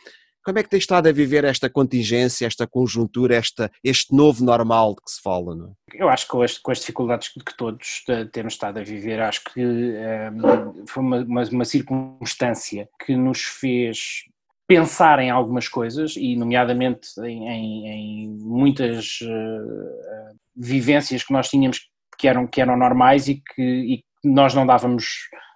[0.44, 4.96] Como é que tens estado a viver esta contingência, esta conjuntura, esta, este novo normal
[4.96, 5.56] de que se fala?
[5.56, 5.72] Não é?
[5.94, 9.44] Eu acho que com as, com as, dificuldades que todos temos estado a viver, acho
[9.44, 14.24] que um, ehm, foi uma, uma, uma, circunstância que nos fez
[14.72, 21.90] pensar em algumas coisas e nomeadamente em, em, em muitas uh, vivências que nós tínhamos
[22.18, 25.06] que eram, que eram normais e que, e que nós não dávamos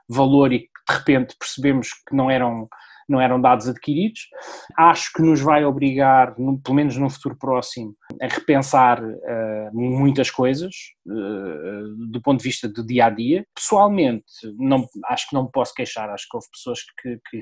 [0.10, 2.68] valor e que de repente percebemos que não eram
[3.08, 4.22] não eram dados adquiridos.
[4.76, 10.32] Acho que nos vai obrigar, no, pelo menos num futuro próximo, a repensar uh, muitas
[10.32, 10.74] coisas
[11.06, 13.46] uh, do ponto de vista do dia a dia.
[13.54, 14.26] Pessoalmente,
[14.58, 17.40] não, acho que não me posso queixar, acho que houve pessoas que, que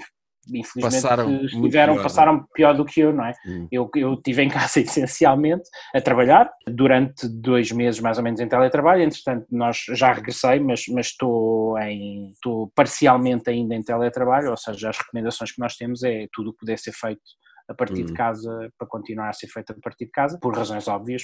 [0.48, 2.04] infelizmente passaram estiveram, pior, é?
[2.04, 3.34] passaram pior do que eu, não é?
[3.46, 3.68] Hum.
[3.72, 8.48] Eu, eu estive em casa essencialmente a trabalhar durante dois meses mais ou menos em
[8.48, 14.58] teletrabalho, entretanto nós já regressei, mas, mas estou, em, estou parcialmente ainda em teletrabalho, ou
[14.58, 17.22] seja, as recomendações que nós temos é tudo o que puder ser feito
[17.68, 18.08] a partir hum.
[18.08, 21.24] de casa, para continuar a ser feito a partir de casa, por razões óbvias.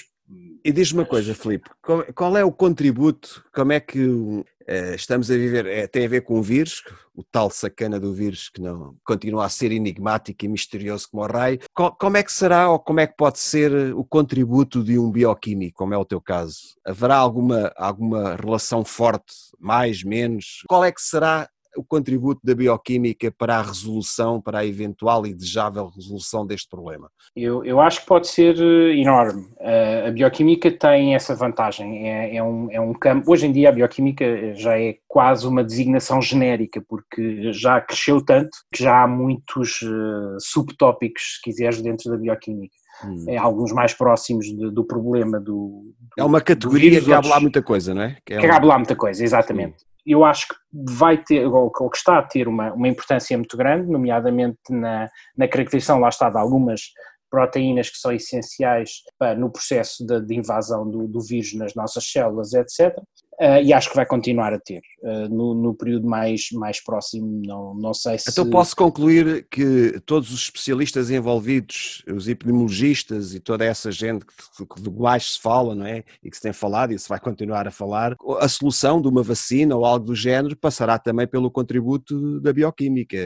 [0.64, 1.70] E diz-me uma coisa, Filipe,
[2.14, 4.44] qual, é o contributo, como é que uh,
[4.94, 6.82] estamos a viver, é, tem a ver com o vírus,
[7.14, 11.26] o tal sacana do vírus que não continua a ser enigmático e misterioso como o
[11.26, 15.10] raio, como é que será ou como é que pode ser o contributo de um
[15.10, 16.58] bioquímico, como é o teu caso?
[16.86, 20.62] Haverá alguma, alguma relação forte, mais, menos?
[20.66, 25.34] Qual é que será o contributo da bioquímica para a resolução, para a eventual e
[25.34, 27.10] desejável resolução deste problema?
[27.34, 29.42] Eu, eu acho que pode ser eh, enorme.
[29.60, 32.08] Uh, a bioquímica tem essa vantagem.
[32.08, 33.30] É, é, um, é um campo.
[33.30, 38.50] Hoje em dia, a bioquímica já é quase uma designação genérica, porque já cresceu tanto
[38.74, 39.80] que já há muitos
[40.40, 42.74] subtópicos, se quiseres, dentro da bioquímica.
[43.04, 43.24] Hum.
[43.28, 47.40] É alguns mais próximos de, do problema do, do, É uma categoria que cabe lá
[47.40, 48.16] muita coisa, não é?
[48.24, 49.76] Que, é cabe lá muita coisa, exatamente.
[50.10, 53.90] Eu acho que vai ter, ou que está a ter uma, uma importância muito grande,
[53.90, 56.80] nomeadamente na, na caracterização, lá está, de algumas
[57.30, 62.04] proteínas que são essenciais para, no processo de, de invasão do, do, vírus nas nossas
[62.10, 62.98] células, etc.
[63.40, 67.40] Uh, e acho que vai continuar a ter uh, no, no, período mais, mais próximo,
[67.42, 68.28] não, não sei se...
[68.28, 74.82] Então posso concluir que todos os especialistas envolvidos, os epidemiologistas e toda essa gente que
[74.82, 77.66] do mais se fala, não é, e que se tem falado e se vai continuar
[77.66, 82.42] a falar, a solução de uma vacina ou algo do género passará também pelo contributo
[82.42, 83.16] da bioquímica,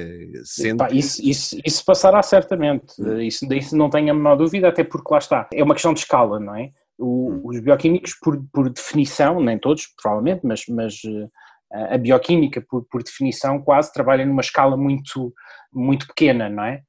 [0.44, 0.87] sendo...
[0.92, 3.18] isso, isso, isso passará certamente, hum.
[3.18, 5.98] isso, disso não tenho a menor dúvida, até porque lá está, é uma questão de
[5.98, 6.70] escala, não é?
[6.98, 7.40] O, hum.
[7.44, 13.02] os bioquímicos, por, por, definição, nem todos, provavelmente, mas, mas eh, a bioquímica, por, por,
[13.02, 15.33] definição, quase trabalha numa escala muito,
[15.72, 16.83] muito pequena, não é?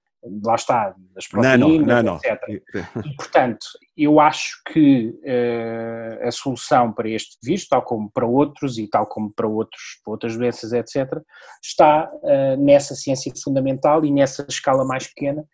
[0.43, 2.39] Lá está, as proteínas, não, não, etc.
[2.73, 3.03] Não.
[3.03, 3.65] E, portanto,
[3.95, 9.05] eu acho que uh, a solução para este vírus, tal como para outros e tal
[9.05, 11.21] como para, outros, para outras doenças, etc.,
[11.63, 15.45] está uh, nessa ciência fundamental e nessa escala mais pequena,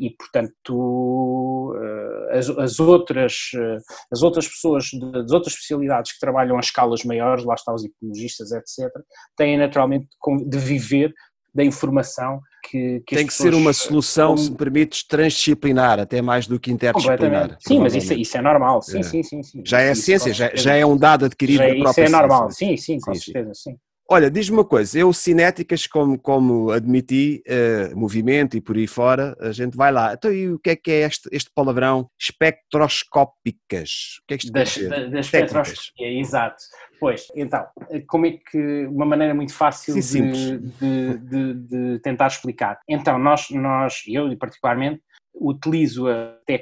[0.00, 3.78] e portanto eh, as, as, outras, eh,
[4.10, 8.50] as outras pessoas das outras especialidades que trabalham a escalas maiores, lá estão os epidemiologistas,
[8.50, 8.90] etc.,
[9.36, 10.08] têm naturalmente
[10.46, 11.12] de viver
[11.54, 14.38] da informação que, que Tem que ser uma solução, como...
[14.38, 17.56] se me permites, transdisciplinar, até mais do que interdisciplinar.
[17.60, 19.02] Sim, mas isso, isso, é normal, sim, é.
[19.02, 19.62] sim, sim, sim.
[19.64, 22.76] Já é ciência, já, já, é um dado adquirido já, própria Isso é normal, sim,
[22.76, 23.76] sim, com sim, certeza, sim.
[24.12, 29.36] Olha, diz-me uma coisa, eu cinéticas, como, como admiti, uh, movimento e por aí fora,
[29.38, 30.14] a gente vai lá.
[30.14, 32.10] Então, e o que é que é este, este palavrão?
[32.18, 34.18] Espectroscópicas.
[34.20, 35.10] O que é que isto das, quer dizer?
[35.10, 36.60] Da, espectroscopia, exato.
[36.98, 37.64] Pois, então,
[38.08, 42.80] como é que, uma maneira muito fácil Sim, de, de, de, de, tentar explicar.
[42.88, 45.00] Então, nós, nós, eu particularmente,
[45.34, 46.06] utilizo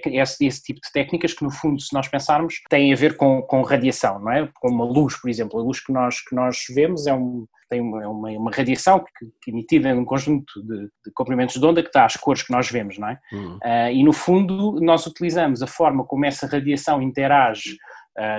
[0.07, 3.43] esse, esse, tipo de técnicas que, no fundo, se nós pensarmos, têm a ver com,
[3.43, 4.49] com radiação, não é?
[4.61, 5.59] Como a luz, por exemplo.
[5.59, 9.01] A luz que nós, que nós vemos é, um, tem uma, é uma, uma radiação
[9.01, 12.43] que, que, é emitida num conjunto de, de, comprimentos de onda que dá as cores
[12.43, 13.19] que nós vemos, não é?
[13.33, 13.57] Uhum.
[13.57, 17.79] Uh, e, no fundo, nós utilizamos a forma como essa radiação interage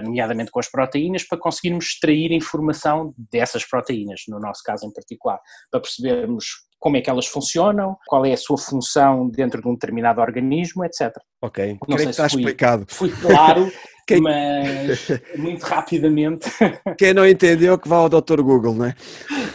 [0.04, 5.40] nomeadamente com as proteínas, para conseguirmos extrair informação dessas proteínas, no nosso caso em particular,
[5.72, 6.46] para percebermos
[6.80, 10.86] como é que elas funcionam, qual é a sua função dentro de um determinado organismo,
[10.86, 11.12] etc.
[11.42, 12.86] Ok, não sei que está fui, explicado.
[12.88, 13.70] Fui claro,
[14.10, 14.22] Quem...
[14.22, 16.50] mas muito rapidamente.
[16.98, 18.42] Quem não entendeu que vá ao Dr.
[18.42, 18.96] Google, não é?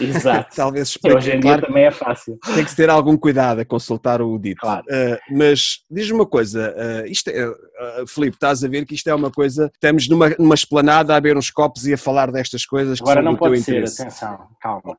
[0.01, 0.55] Exato.
[0.57, 1.17] Talvez explique.
[1.17, 2.39] Hoje em claro, dia também é fácil.
[2.55, 4.61] Tem que ter algum cuidado a consultar o dito.
[4.61, 4.85] Claro.
[4.85, 9.09] Uh, mas diz-me uma coisa, uh, isto é uh, Filipe, estás a ver que isto
[9.09, 12.65] é uma coisa, estamos numa, numa esplanada a beber uns copos e a falar destas
[12.65, 14.03] coisas Agora não pode ser, interesse.
[14.03, 14.97] atenção, calma.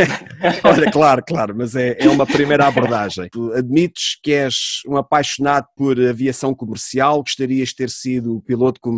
[0.64, 3.28] Olha, claro, claro, mas é, é uma primeira abordagem.
[3.30, 8.95] Tu admites que és um apaixonado por aviação comercial, gostarias de ter sido piloto comercial.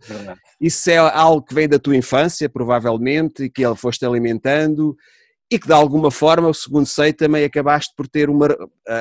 [0.00, 0.40] Verdade.
[0.60, 4.96] Isso é algo que vem da tua infância, provavelmente, e que ele foste alimentando
[5.52, 8.48] e que de alguma forma, segundo sei, também acabaste por ter uma,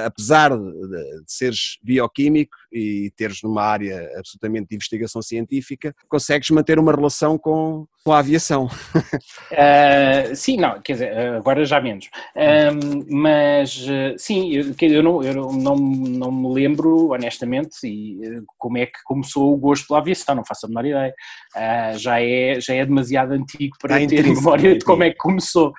[0.06, 6.80] apesar de, de, seres bioquímico e teres numa área absolutamente de investigação científica, consegues manter
[6.80, 8.66] uma relação com, com a aviação.
[8.66, 12.06] Uh, sim, não, quer dizer, agora já menos.
[12.36, 13.86] Uh, mas
[14.18, 18.20] sim, eu, eu, não, eu não, não me lembro, honestamente, e,
[18.58, 21.14] como é que começou o gosto pela aviação, não faço a menor ideia.
[21.56, 25.74] Uh, já, é, já é demasiado antigo para ter memória de como é que começou.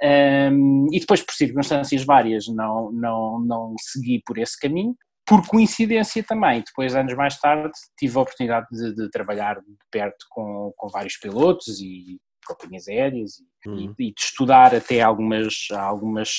[0.00, 0.50] É.
[0.90, 4.96] e depois, por circunstâncias várias, não, não, não segui por esse caminho
[5.28, 10.24] por coincidência também, depois, anos mais tarde, tive a oportunidade de, de trabalhar de perto
[10.30, 13.32] com, com vários pilotos e companhias aéreas
[13.66, 13.94] e, uhum.
[13.98, 16.30] e, de estudar até algumas, algumas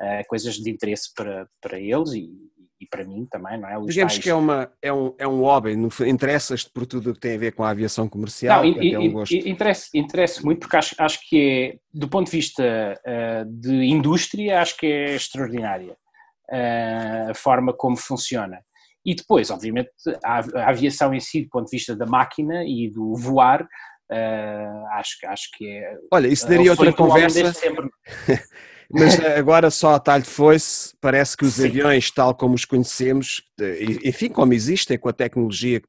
[0.00, 2.28] uh, coisas de interesse para, para eles e,
[2.80, 3.78] e para mim também, não é?
[3.78, 4.24] Os Digamos tais...
[4.24, 7.38] que é, uma, é, um, é um hobby, interessas-te por tudo o que tem a
[7.38, 8.64] ver com a aviação comercial?
[8.64, 9.32] Não, e, é um gosto.
[9.32, 14.76] interessa muito porque acho, acho que é, do ponto de vista uh, de indústria, acho
[14.76, 15.96] que é extraordinária
[16.50, 18.60] a forma como funciona.
[19.04, 19.90] E depois, obviamente,
[20.24, 25.16] a, aviação em si, do ponto de vista da máquina e do voar, uh, acho,
[25.26, 25.96] acho que é.
[26.12, 27.40] Olha, isso daria outra conversa.
[28.90, 31.66] Mas agora só a talho foi-se, parece que os Sim.
[31.66, 33.42] aviões, tal como os conhecemos,
[34.02, 35.82] enfim, como existem com a tecnologia,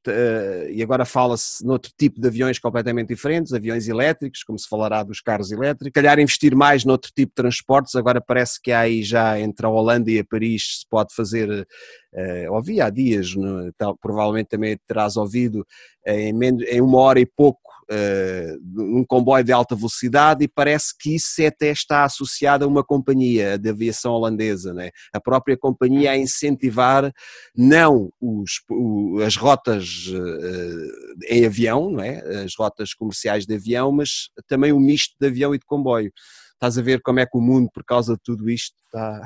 [0.69, 5.21] e agora fala-se noutro tipo de aviões completamente diferentes, aviões elétricos, como se falará dos
[5.21, 9.39] carros elétricos, calhar investir mais noutro tipo de transportes, agora parece que há aí já
[9.39, 13.97] entre a Holanda e a Paris se pode fazer, uh, ouvi há dias, no, tal,
[13.97, 15.65] provavelmente também terás ouvido,
[16.05, 16.33] em,
[16.67, 21.45] em uma hora e pouco, uh, um comboio de alta velocidade e parece que isso
[21.45, 24.91] até está associado a uma companhia de aviação holandesa, né?
[25.13, 27.11] a própria companhia a incentivar
[27.55, 32.43] não os, o, as rotas uh, em avião, não é?
[32.43, 36.11] as rotas comerciais de avião, mas também o misto de avião e de comboio.
[36.53, 39.21] Estás a ver como é que o mundo, por causa de tudo isto, está,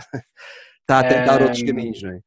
[0.82, 2.20] está a tentar um, outros caminhos, não é?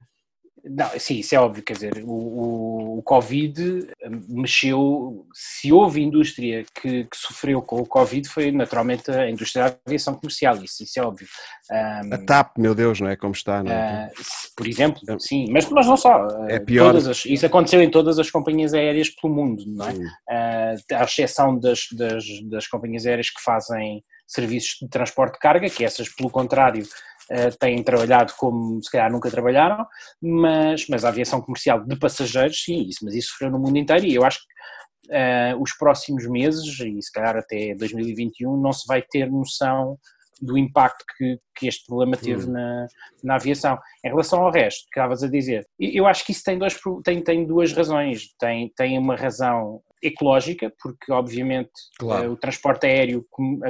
[0.69, 6.65] Não, sim, isso é óbvio, quer dizer, o, o, Covid hum, mexeu, se houve indústria
[6.75, 10.99] que, que, sofreu com o Covid foi naturalmente a indústria da aviação comercial, isso, isso
[10.99, 11.29] é óbvio.
[11.71, 14.11] Um, a TAP, meu Deus, não é como está, não é?
[14.13, 14.23] Uh,
[14.57, 16.27] por exemplo, sim, mas, mas não só.
[16.49, 16.97] É pior.
[16.97, 19.93] As, isso aconteceu em todas as companhias aéreas pelo mundo, não é?
[19.93, 25.71] Uh, à exceção das, das, das companhias aéreas que fazem serviços de transporte de carga,
[25.71, 26.85] que essas, pelo contrário,
[27.31, 29.87] uh, têm trabalhado como se calhar nunca trabalharam,
[30.21, 34.05] mas, mas a aviação comercial de passageiros, sim, isso, mas isso sofreu no mundo inteiro
[34.07, 38.87] e eu acho que uh, os próximos meses, e se calhar até 2021, não se
[38.87, 39.99] vai ter noção
[40.41, 42.53] do impacto que, que este problema teve uhum.
[42.53, 42.87] na,
[43.25, 43.79] na aviação.
[44.05, 47.23] Em relação ao resto, que estavas a dizer, eu acho que isso tem, dois, tem,
[47.23, 48.29] tem duas razões.
[48.39, 52.31] Tem, tem uma razão ecológica, porque obviamente claro.
[52.31, 53.25] uh, o transporte aéreo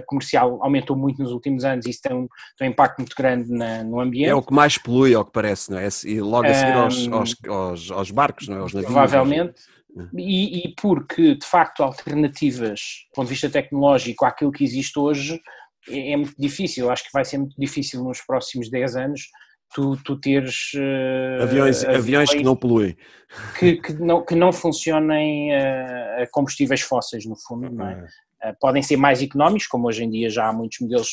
[0.06, 3.50] comercial aumentou muito nos últimos anos e isso tem um, tem um impacto muito grande
[3.50, 4.30] na, no ambiente.
[4.30, 5.88] É o que mais polui, ao que parece, não é?
[6.04, 8.60] E logo a seguir um, aos, aos, aos, aos, barcos, não é?
[8.60, 8.92] Aos navios.
[8.92, 9.54] Provavelmente.
[9.96, 10.10] Aos...
[10.14, 15.40] E, e, porque, de facto, alternativas, do ponto de vista tecnológico, àquilo que existe hoje,
[15.88, 16.90] é, é muito difícil.
[16.90, 19.20] Acho que vai ser muito difícil nos próximos 10 anos
[19.74, 22.96] tu, tu teres uh, aviões, aviões que não poluem
[23.58, 28.04] que, que, não, que não funcionem uh, a combustíveis fósseis no fundo, não é?
[28.44, 31.08] Uh, podem ser mais económicos, como hoje em dia já há muitos modelos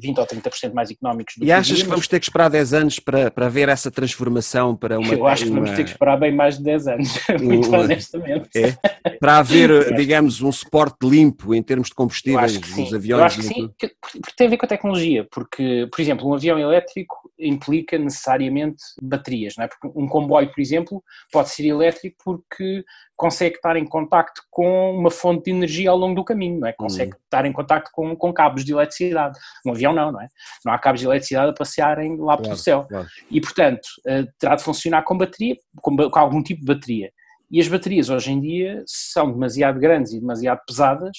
[0.00, 2.74] 20 ou 30% mais económicos do e que achas que vamos ter que esperar 10
[2.74, 5.12] anos para, para ver essa transformação para uma...
[5.12, 8.48] Eu acho que vamos ter que esperar bem mais de 10 anos, muito uma, honestamente.
[8.56, 8.76] É?
[9.18, 13.20] Para haver, digamos, um suporte limpo em termos de combustíveis dos aviões?
[13.20, 13.94] Eu acho que sim, porque
[14.36, 19.54] tem a ver com a tecnologia, porque, por exemplo, um avião elétrico implica necessariamente baterias,
[19.56, 19.68] não é?
[19.68, 22.84] Porque um comboio, por exemplo, pode ser elétrico porque
[23.16, 26.72] consegue estar em contacto com uma fonte de energia ao longo do caminho, não é?
[26.72, 27.18] Consegue uhum.
[27.24, 29.38] estar em contacto com, com cabos de eletricidade.
[29.66, 30.28] Um avião não, não é?
[30.64, 32.86] Não há cabos de eletricidade a passearem lá claro, pelo céu.
[32.88, 33.06] Claro.
[33.30, 37.10] E, portanto, uh, terá de funcionar com bateria, com, com, algum tipo de bateria.
[37.50, 41.16] E as baterias hoje em dia são demasiado grandes e demasiado pesadas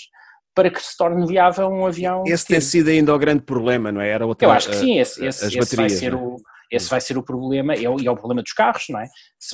[0.53, 2.23] para que se torne viável um avião.
[2.25, 4.09] Esse tem sido ainda o grande problema, não é?
[4.09, 6.37] Era outra, Eu acho que sim, esse, esse, esse vai ser o
[6.71, 9.07] esse vai ser o problema, e é, é o problema dos carros, não é?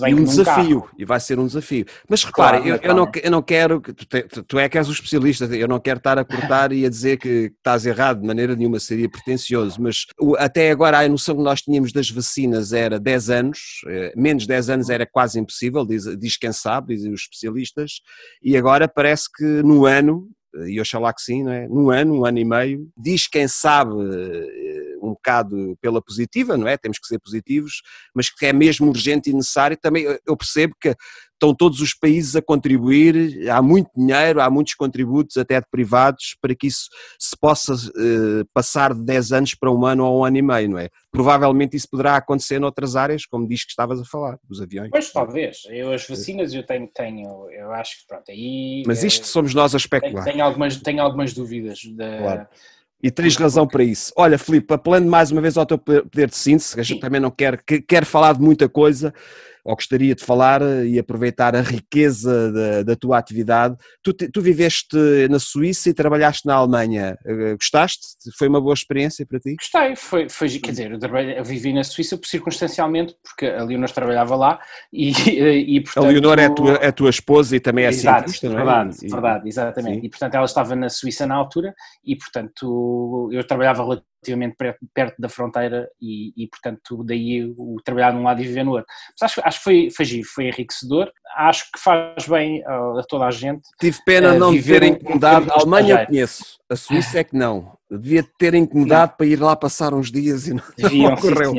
[0.08, 0.94] E um desafio, carro...
[1.00, 1.86] e vai ser um desafio.
[2.08, 4.92] Mas repare, claro, eu, eu, não, eu não quero, tu, tu é que és o
[4.92, 8.56] especialista, eu não quero estar a cortar e a dizer que estás errado, de maneira
[8.56, 10.06] nenhuma seria pretencioso, mas
[10.38, 14.70] até agora a noção que nós tínhamos das vacinas era 10 anos, eh, menos 10
[14.70, 18.02] anos era quase impossível, diz, diz quem sabe, dizem os especialistas,
[18.44, 20.28] e agora parece que no ano,
[20.68, 21.68] e oxalá que sim, não é?
[21.68, 26.68] no ano, um ano e meio, diz quem sabe eh, um bocado pela positiva, não
[26.68, 26.78] é?
[26.78, 27.82] Temos que ser positivos,
[28.14, 29.78] mas que é mesmo urgente e necessário.
[29.78, 30.96] Também eu percebo que
[31.38, 36.36] estão todos os países a contribuir, há muito dinheiro, há muitos contributos, até de privados,
[36.42, 36.90] para que isso
[37.20, 40.70] se possa uh, passar de 10 anos para um ano ou um ano e meio,
[40.70, 40.90] não é?
[41.12, 44.90] Provavelmente isso poderá acontecer noutras áreas, como diz que estavas a falar, dos aviões.
[44.90, 45.60] Pois, talvez.
[45.70, 48.84] Eu, as vacinas eu tenho, tenho eu acho que pronto, aí...
[48.86, 50.24] Mas isto é, somos nós a especular.
[50.24, 52.18] Tenho, tenho, algumas, tenho algumas dúvidas da...
[52.18, 52.48] Claro
[53.02, 54.12] e tens razão para isso.
[54.16, 57.22] Olha, Filipe, apelando mais uma vez ao teu poder de síntese, que a gente também
[57.22, 59.14] não quer, quer falar de muita coisa,
[59.68, 63.76] ou gostaria de falar e aproveitar a riqueza da, da tua atividade.
[64.02, 64.96] Tu, tu, viveste
[65.30, 67.18] na Suíça e trabalhaste na Alemanha.
[67.26, 68.00] Eh, gostaste?
[68.38, 69.56] Foi uma boa experiência para ti?
[69.56, 73.92] Gostei, foi, foi quer dizer, eu, trabalhei, eu vivi na Suíça circunstancialmente, porque a Leonor
[73.92, 74.58] trabalhava lá
[74.92, 76.06] e, e portanto...
[76.06, 78.54] A Leonor é a tua, é a tua esposa e também é Exato, cientista, não
[78.54, 78.64] é?
[78.64, 80.00] Verdade, e, verdade, exatamente.
[80.00, 80.06] Sim.
[80.06, 83.84] E portanto ela estava na Suíça na altura e portanto eu trabalhava
[84.24, 84.56] relativamente
[84.94, 88.86] perto da fronteira e, e, portanto, daí o trabalhar num lado e viver no outro.
[89.20, 93.04] Mas acho, acho que foi, foi giro, foi enriquecedor, acho que faz bem a, a
[93.08, 93.62] toda a gente.
[93.80, 97.78] Tive pena uh, não de ter incomodado, a Alemanha conheço, a Suíça é que não.
[97.90, 101.54] Devia ter incomodado para ir lá passar uns dias e não, Deviam, não ocorreu.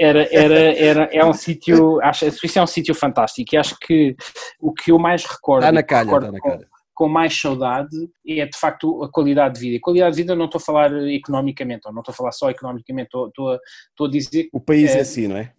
[0.00, 3.76] Era, era, era, é um sítio, acho, a Suíça é um sítio fantástico e acho
[3.80, 4.16] que
[4.60, 5.62] o que eu mais recordo...
[5.62, 6.66] Está na calha, está na calha
[6.98, 7.96] com mais saudade
[8.26, 9.76] é de facto a qualidade de vida.
[9.76, 12.50] E qualidade de vida não estou a falar economicamente, ou não estou a falar só
[12.50, 13.58] economicamente, estou, estou, a,
[13.90, 14.48] estou a dizer.
[14.52, 15.54] O país é, é assim, não é?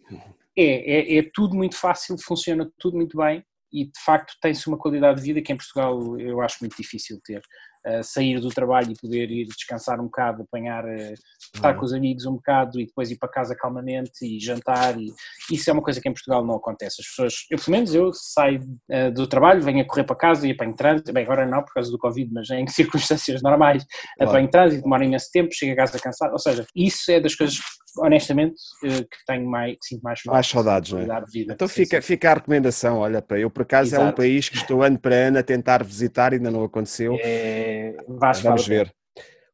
[0.58, 1.18] É, é?
[1.20, 5.28] é tudo muito fácil, funciona tudo muito bem e de facto tem-se uma qualidade de
[5.28, 7.42] vida que em Portugal eu acho muito difícil ter
[7.88, 11.14] uh, sair do trabalho e poder ir descansar um bocado, apanhar, uh,
[11.54, 11.80] estar uhum.
[11.80, 15.00] com os amigos um bocado e depois ir para casa calmamente e jantar.
[15.00, 15.14] E
[15.52, 17.02] isso é uma coisa que em Portugal não acontece.
[17.02, 20.48] As pessoas, eu pelo menos eu saio uh, do trabalho, venho a correr para casa
[20.48, 21.14] e apanho trânsito.
[21.14, 23.86] Bem, agora não por causa do Covid, mas em circunstâncias normais
[24.18, 24.32] claro.
[24.32, 26.32] apanho trânsito, demora imenso tempo, chego a casa cansado.
[26.32, 27.60] Ou seja, isso é das coisas
[27.98, 31.24] honestamente, que tenho mais, que sinto mais, mais saudades, não é?
[31.32, 34.04] Vida, então fica, fica a recomendação, olha, para eu por acaso Exato.
[34.04, 37.18] é um país que estou ano para ano a tentar visitar, ainda não aconteceu.
[37.22, 37.96] É,
[38.44, 38.94] Vamos ver.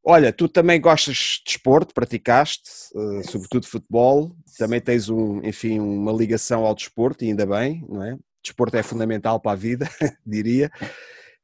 [0.08, 6.12] Olha, tu também gostas de desporto, praticaste, uh, sobretudo futebol, também tens um, enfim, uma
[6.12, 8.16] ligação ao desporto, e ainda bem, não é?
[8.44, 9.90] Desporto é fundamental para a vida,
[10.24, 10.70] diria.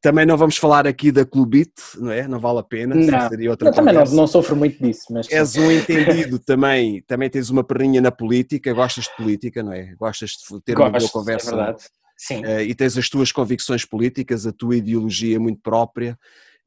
[0.01, 2.27] Também não vamos falar aqui da Clubite, não é?
[2.27, 2.95] Não vale a pena.
[2.95, 5.03] Não, seria outra eu também não, não sofro muito disso.
[5.11, 5.29] Mas...
[5.31, 9.93] És um entendido também, também tens uma perninha na política, gostas de política, não é?
[9.95, 11.47] Gostas de ter Gosto, uma boa é conversa.
[11.47, 11.83] É verdade.
[12.17, 12.43] Sim.
[12.43, 16.17] Uh, e tens as tuas convicções políticas, a tua ideologia muito própria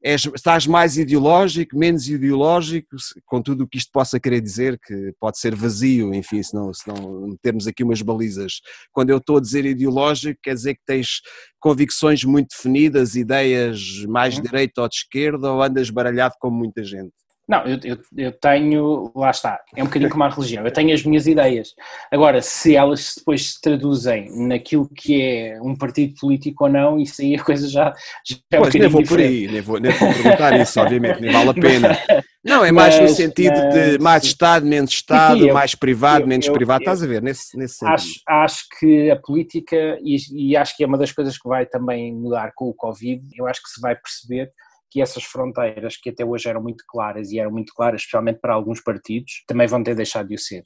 [0.05, 2.95] és, estás mais ideológico, menos ideológico,
[3.25, 6.71] com tudo o que isto possa querer dizer, que pode ser vazio, enfim, se não,
[6.71, 8.61] se não metermos aqui umas balizas.
[8.91, 11.21] Quando eu estou a dizer ideológico, quer dizer que tens
[11.59, 14.43] convicções muito definidas, ideias mais uhum.
[14.43, 17.11] de direita ou de esquerda, ou andas baralhado como muita gente?
[17.47, 20.93] Não, eu, eu, eu, tenho, lá está, é um bocadinho como a religião, eu tenho
[20.93, 21.75] as minhas ideias.
[22.11, 27.21] Agora, se elas depois se traduzem naquilo que é um partido político ou não, isso
[27.21, 27.93] aí a coisa já,
[28.25, 29.27] já é um pois, nem vou diferente.
[29.27, 31.97] por aí, nem vou, nem vou perguntar isso, obviamente, nem vale a pena.
[32.45, 36.27] Não, é mais mas, no sentido mas, de mais Estado, menos Estado, sim, mais privado,
[36.27, 37.95] menos privado, estás a ver, nesse, nesse sentido.
[37.95, 41.65] Acho, acho que a política, e, e acho que é uma das coisas que vai
[41.65, 44.51] também mudar com o Covid, eu acho que se vai perceber
[44.95, 48.53] que essas fronteiras que até hoje eram muito claras e eram muito claras, especialmente para
[48.53, 50.63] alguns partidos, também vão ter deixado de o ser.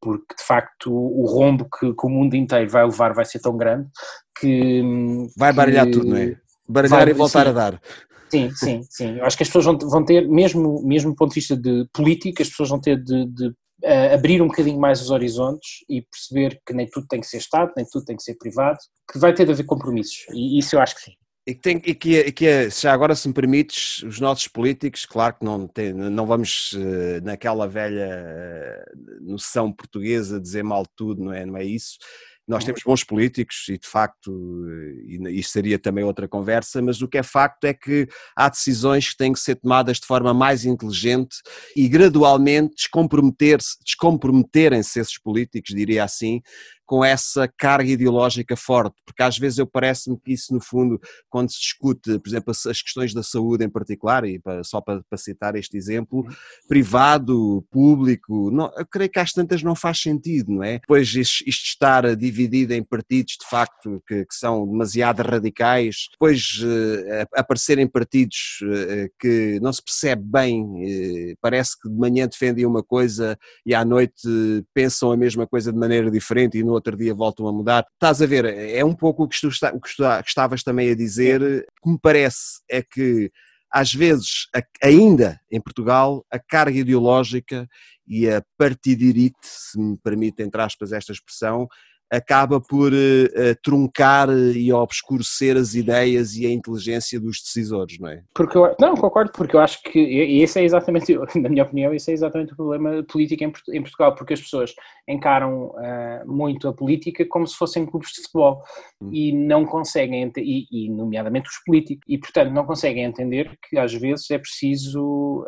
[0.00, 3.56] Porque de facto o rombo que, que o mundo inteiro vai levar vai ser tão
[3.56, 3.88] grande
[4.38, 4.80] que.
[5.36, 6.36] Vai baralhar que, tudo, não é?
[6.68, 7.82] Baralhar vai, e voltar sim, a dar.
[8.30, 9.18] Sim, sim, sim.
[9.18, 12.44] Eu acho que as pessoas vão, ter, mesmo, mesmo do ponto de vista de política,
[12.44, 16.60] as pessoas vão ter de, de uh, abrir um bocadinho mais os horizontes e perceber
[16.64, 18.78] que nem tudo tem que ser Estado, nem tudo tem que ser privado,
[19.10, 20.26] que vai ter de haver compromissos.
[20.32, 21.14] E isso eu acho que sim.
[21.46, 25.04] E que, tem, e que, e que já agora, se me permites, os nossos políticos,
[25.04, 28.08] claro que não, tem, não vamos uh, naquela velha
[28.96, 31.98] uh, noção portuguesa dizer mal tudo, não é, não é isso.
[32.46, 32.66] Nós uhum.
[32.66, 34.30] temos bons políticos e, de facto,
[35.06, 39.10] e isso seria também outra conversa, mas o que é facto é que há decisões
[39.10, 41.36] que têm que ser tomadas de forma mais inteligente
[41.74, 46.42] e gradualmente descomprometer-se, descomprometerem-se esses políticos, diria assim,
[46.86, 51.50] com essa carga ideológica forte, porque às vezes eu parece-me que isso, no fundo, quando
[51.50, 55.56] se discute, por exemplo, as questões da saúde em particular, e só para, para citar
[55.56, 56.34] este exemplo, uhum.
[56.68, 60.80] privado, público, não, eu creio que às tantas não faz sentido, não é?
[60.86, 66.60] Pois isto, isto estar dividido em partidos, de facto, que, que são demasiado radicais, depois
[66.62, 72.82] uh, aparecerem partidos uh, que não se percebe bem, parece que de manhã defendem uma
[72.82, 74.28] coisa e à noite
[74.72, 77.86] pensam a mesma coisa de maneira diferente e no outro dia voltam a mudar.
[77.94, 81.66] Estás a ver, é um pouco o que, tu, o que estavas também a dizer,
[81.82, 83.30] que me parece é que
[83.74, 84.46] às vezes,
[84.80, 87.68] ainda em Portugal, a carga ideológica
[88.06, 91.66] e a partidirite, se me permite, entre aspas, esta expressão,
[92.16, 98.22] acaba por uh, truncar e obscurecer as ideias e a inteligência dos decisores, não é?
[98.34, 102.10] Porque eu, não, concordo, porque eu acho que esse é exatamente, na minha opinião, esse
[102.10, 104.74] é exatamente o problema político em, em Portugal, porque as pessoas
[105.08, 108.62] encaram uh, muito a política como se fossem clubes de futebol
[109.00, 109.10] hum.
[109.12, 113.92] e não conseguem, e, e, nomeadamente os políticos, e portanto não conseguem entender que às
[113.92, 115.46] vezes é preciso,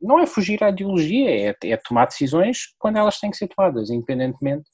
[0.00, 3.90] não é fugir à ideologia, é, é tomar decisões quando elas têm que ser tomadas,
[3.90, 4.64] independentemente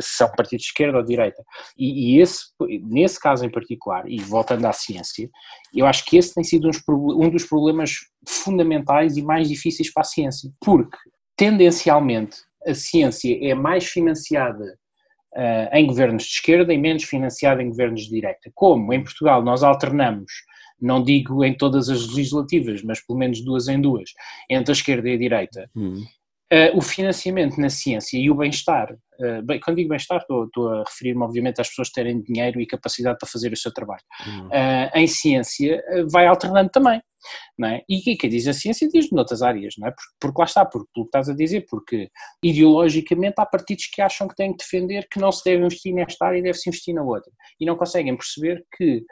[0.00, 1.42] se são partidos de esquerda ou de direita.
[1.76, 2.46] E, e, esse,
[2.82, 5.28] nesse caso em particular, e voltando à ciência,
[5.74, 7.92] eu acho que esse tem sido uns, um dos problemas
[8.28, 10.96] fundamentais e mais difíceis para a ciência, porque
[11.36, 14.64] tendencialmente a ciência é mais financiada
[15.34, 18.50] uh, em governos de esquerda e menos financiada em governos de direita.
[18.54, 20.32] Como em Portugal nós alternamos
[20.80, 24.10] não digo em todas as legislativas, mas pelo menos duas em duas,
[24.48, 26.04] entre a esquerda e a direita, hum.
[26.52, 30.72] Uh, o financiamento na ciência e o bem-estar, uh, bem, quando digo bem-estar estou, estou,
[30.72, 34.46] a referir-me obviamente às pessoas terem dinheiro e capacidade para fazer o seu trabalho, uhum.
[34.46, 37.02] uh, em ciência vai alternando também,
[37.58, 37.82] não é?
[37.88, 39.90] E quem diz a ciência diz noutras áreas, não é?
[39.90, 42.08] Porque, porque lá está, porque, pelo que estás a dizer, porque
[42.40, 46.26] ideologicamente há partidos que acham que têm que defender que não se deve investir nesta
[46.26, 49.04] área e deve-se investir na outra, e não conseguem perceber que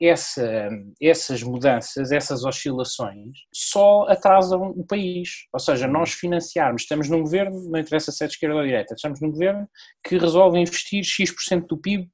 [0.00, 0.68] essa,
[1.00, 5.46] essas mudanças, essas oscilações, só atrasam o país.
[5.52, 8.68] Ou seja, nós financiarmos, estamos num governo, não interessa se é de esquerda ou de
[8.68, 9.68] direita, estamos num governo
[10.04, 12.04] que resolve investir X% do PIB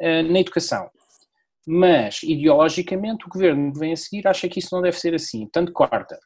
[0.00, 0.90] uh, na educação.
[1.66, 5.46] Mas, ideologicamente, o governo que vem a seguir acha que isso não deve ser assim,
[5.52, 6.18] tanto corta.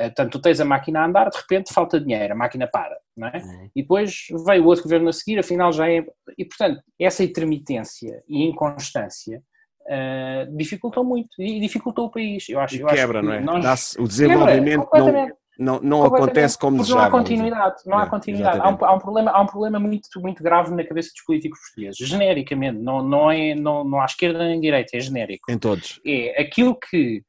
[0.00, 2.96] Uh, tanto tu tens a máquina a andar, de repente falta dinheiro, a máquina para,
[3.16, 3.36] não é?
[3.36, 3.70] Uhum.
[3.76, 6.04] E depois veio o outro governo a seguir, afinal já é.
[6.38, 9.42] E portanto, essa intermitência e inconstância
[9.86, 12.48] uh, dificultou muito e dificultou o país.
[12.48, 13.40] Eu acho, e eu quebra, acho não é?
[13.40, 13.96] Nós...
[13.98, 17.02] O desenvolvimento não, não, não acontece como desejava.
[17.02, 18.60] Não há continuidade, não há continuidade.
[18.60, 21.60] Há um, há um, problema, há um problema muito, muito grave na cabeça dos políticos
[21.60, 25.50] portugueses, genericamente, não, não, é, não, não há esquerda nem direita, é genérico.
[25.50, 26.00] Em todos.
[26.04, 27.22] É aquilo que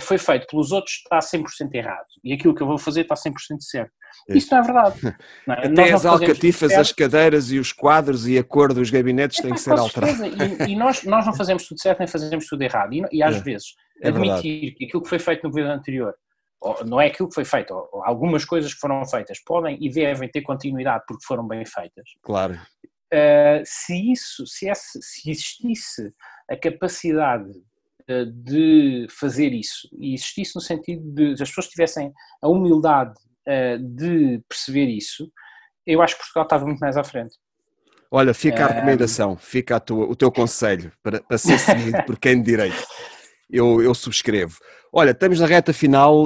[0.00, 3.32] foi feito pelos outros está 100% errado e aquilo que eu vou fazer está 100%
[3.60, 3.92] certo.
[4.30, 5.16] Isso não é verdade.
[5.46, 5.66] Não é?
[5.66, 9.52] Até as alcatifas, as cadeiras e os quadros e a cor dos gabinetes é, têm
[9.52, 10.20] que ser alterados.
[10.20, 12.92] E, e, nós, nós não fazemos tudo certo nem fazemos tudo errado.
[12.92, 16.14] E, e às é, vezes é admitir que aquilo que foi feito no governo anterior
[16.84, 17.72] não é aquilo que foi feito,
[18.04, 22.08] algumas coisas que foram feitas podem e devem ter continuidade porque foram bem feitas.
[22.22, 22.54] Claro.
[23.12, 26.12] Uh, se isso, se, esse, se existisse
[26.50, 27.50] a capacidade
[28.44, 33.14] de fazer isso e existisse no sentido de as pessoas tivessem a humildade
[33.48, 35.30] uh, de perceber isso,
[35.86, 37.34] eu acho que Portugal estava muito mais à frente.
[38.10, 42.18] Olha, fica a recomendação, fica a tua, o teu conselho para, para ser seguido por
[42.18, 42.86] quem de direito.
[43.50, 44.56] Eu, eu subscrevo.
[44.92, 46.24] Olha, estamos na reta final,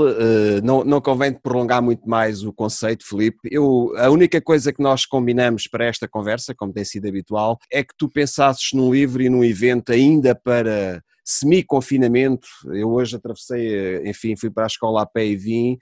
[0.63, 3.39] não, não convém prolongar muito mais o conceito, Felipe.
[3.51, 7.83] Eu, a única coisa que nós combinamos para esta conversa, como tem sido habitual, é
[7.83, 12.47] que tu pensasses num livro e num evento ainda para semi-confinamento.
[12.73, 15.79] Eu hoje atravessei, eh, enfim, fui para a escola a pé e vim,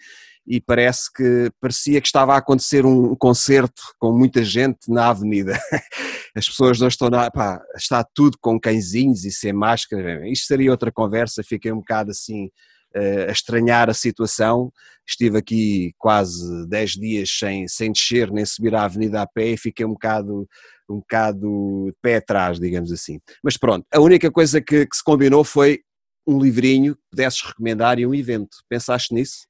[0.47, 5.59] e parece que parecia que estava a acontecer um concerto com muita gente na avenida.
[6.35, 10.27] As pessoas não estão na, pá, está tudo com cãezinhos e sem máscara.
[10.29, 12.49] Isto seria outra conversa, fiquei um bocado assim
[12.95, 14.73] eh, a estranhar a situação.
[15.07, 19.59] Estive aqui quase 10 dias sem, sem descer nem subir a avenida a pé e
[19.59, 20.49] fiquei um bocado,
[20.89, 23.21] um bocado de pé atrás, digamos assim.
[23.43, 25.81] Mas pronto, a única coisa que, que se combinou foi
[26.27, 28.59] um livrinho que pudesses recomendar e um evento.
[28.69, 29.47] Pensaste nisso?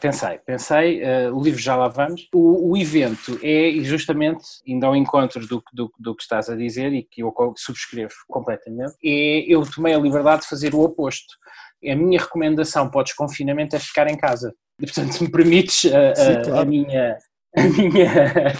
[0.00, 2.28] Pensei, pensei, uh, o livro já lá vamos.
[2.34, 6.92] O, o, evento é justamente, indo ao encontro do, do, do, que estás a dizer
[6.92, 11.38] e que eu subscrevo completamente, é, eu tomei a liberdade de fazer o oposto.
[11.88, 14.54] A minha recomendação para o desconfinamento é ficar em casa.
[14.78, 16.60] E, portanto, se me permites a, Sim, a, claro.
[16.60, 17.18] a minha,
[17.56, 18.52] a minha,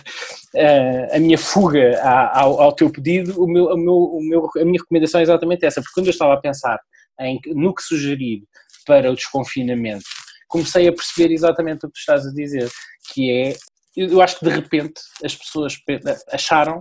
[1.15, 4.81] a, minha fuga ao, ao, teu pedido, o meu, o meu, o meu, a minha
[4.81, 6.79] recomendação é exatamente essa, porque quando eu estava a pensar
[7.21, 8.43] em, no que sugerir
[8.87, 10.05] para o desconfinamento,
[10.49, 12.71] comecei a perceber exatamente o que tu estás a dizer,
[13.13, 13.57] que é
[13.95, 15.77] eu acho que de repente as pessoas
[16.31, 16.79] acharam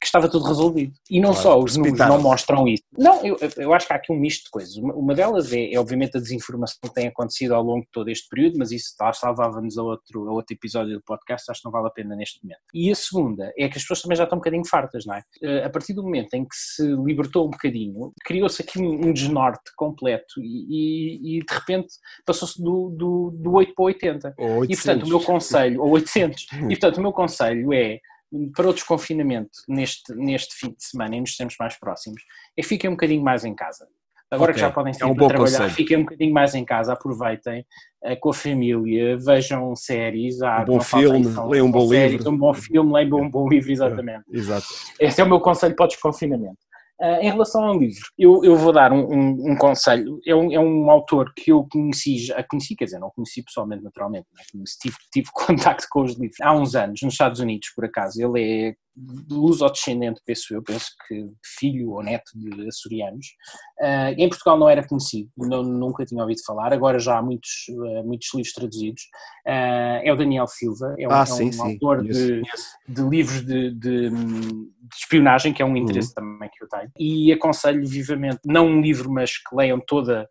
[0.00, 0.92] que estava tudo resolvido.
[1.10, 2.82] E não claro, só, os números não mostram isso.
[2.96, 4.76] Não, eu, eu acho que há aqui um misto de coisas.
[4.76, 8.08] Uma, uma delas é, é, obviamente, a desinformação que tem acontecido ao longo de todo
[8.08, 11.64] este período, mas isso lá salvava-nos a outro, a outro episódio do podcast, acho que
[11.64, 12.60] não vale a pena neste momento.
[12.74, 15.22] E a segunda é que as pessoas também já estão um bocadinho fartas, não é?
[15.42, 19.12] Eh, a partir do momento em que se libertou um bocadinho, criou-se aqui um, um
[19.12, 21.88] desnorte completo e, e, e de repente
[22.24, 24.34] passou-se do, do, do 8 para 80.
[24.68, 28.00] E portanto o meu conselho, ou 800, e portanto o meu conselho é
[28.54, 32.22] para o desconfinamento neste, neste fim de semana e nos tempos mais próximos
[32.56, 33.86] é fiquem um bocadinho mais em casa.
[34.28, 34.54] Agora okay.
[34.54, 35.70] que já podem sair é um para trabalhar, conselho.
[35.70, 37.64] fiquem um bocadinho mais em casa, aproveitem
[38.04, 42.30] uh, com a família, vejam séries, um bom filme, leiam um bom séries, livro.
[42.30, 44.24] Um bom filme, leiam um bom livro, exatamente.
[44.32, 44.66] É, exato.
[44.98, 46.58] Esse é o meu conselho para o desconfinamento.
[46.98, 50.18] Uh, em relação ao livro, eu, eu vou dar um, um, um conselho.
[50.26, 53.84] É um, é um, autor que eu conheci, já conheci, quer dizer, não conheci pessoalmente,
[53.84, 54.42] naturalmente, né?
[54.80, 58.18] tive, tive contacto com os livros há uns anos, nos Estados Unidos, por acaso.
[58.18, 58.74] Ele é
[59.30, 61.28] luso-descendente, penso eu, penso que
[61.58, 63.26] filho ou neto de açorianos.
[63.78, 67.66] Uh, em Portugal não era conhecido, não, nunca tinha ouvido falar, agora já há muitos,
[67.70, 69.02] uh, muitos livros traduzidos.
[69.46, 72.08] Uh, é o Daniel Silva, é um, ah, é um sim, autor sim.
[72.08, 72.42] De,
[72.88, 76.14] de, livros de, de, de, espionagem, que é um interesse uhum.
[76.14, 76.90] também que eu tenho.
[76.98, 80.26] E aconselho vivamente, não um livro, mas que leiam toda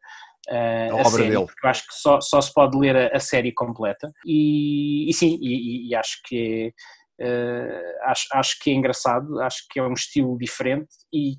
[0.49, 1.45] a, a série, dele.
[1.45, 5.13] porque eu acho que só, só se pode ler a, a série completa e, e
[5.13, 6.73] sim, e, e, acho que é,
[8.03, 11.35] acho, acho que é engraçado, acho que é um estilo diferente e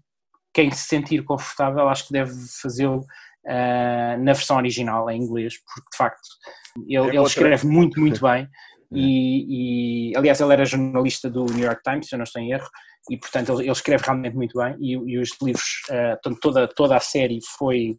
[0.56, 5.88] quem se sentir confortável acho que deve fazê-lo uh, na versão original em inglês, porque
[5.92, 6.28] de facto
[6.88, 8.44] ele, é ele escreve muito, muito bem.
[8.44, 8.96] É.
[8.98, 12.52] E, e, aliás, ele era jornalista do New York Times, se eu não estou em
[12.52, 12.68] erro,
[13.10, 14.76] e portanto ele, ele escreve realmente muito bem.
[14.80, 17.98] E, e os livros, uh, toda, toda a série foi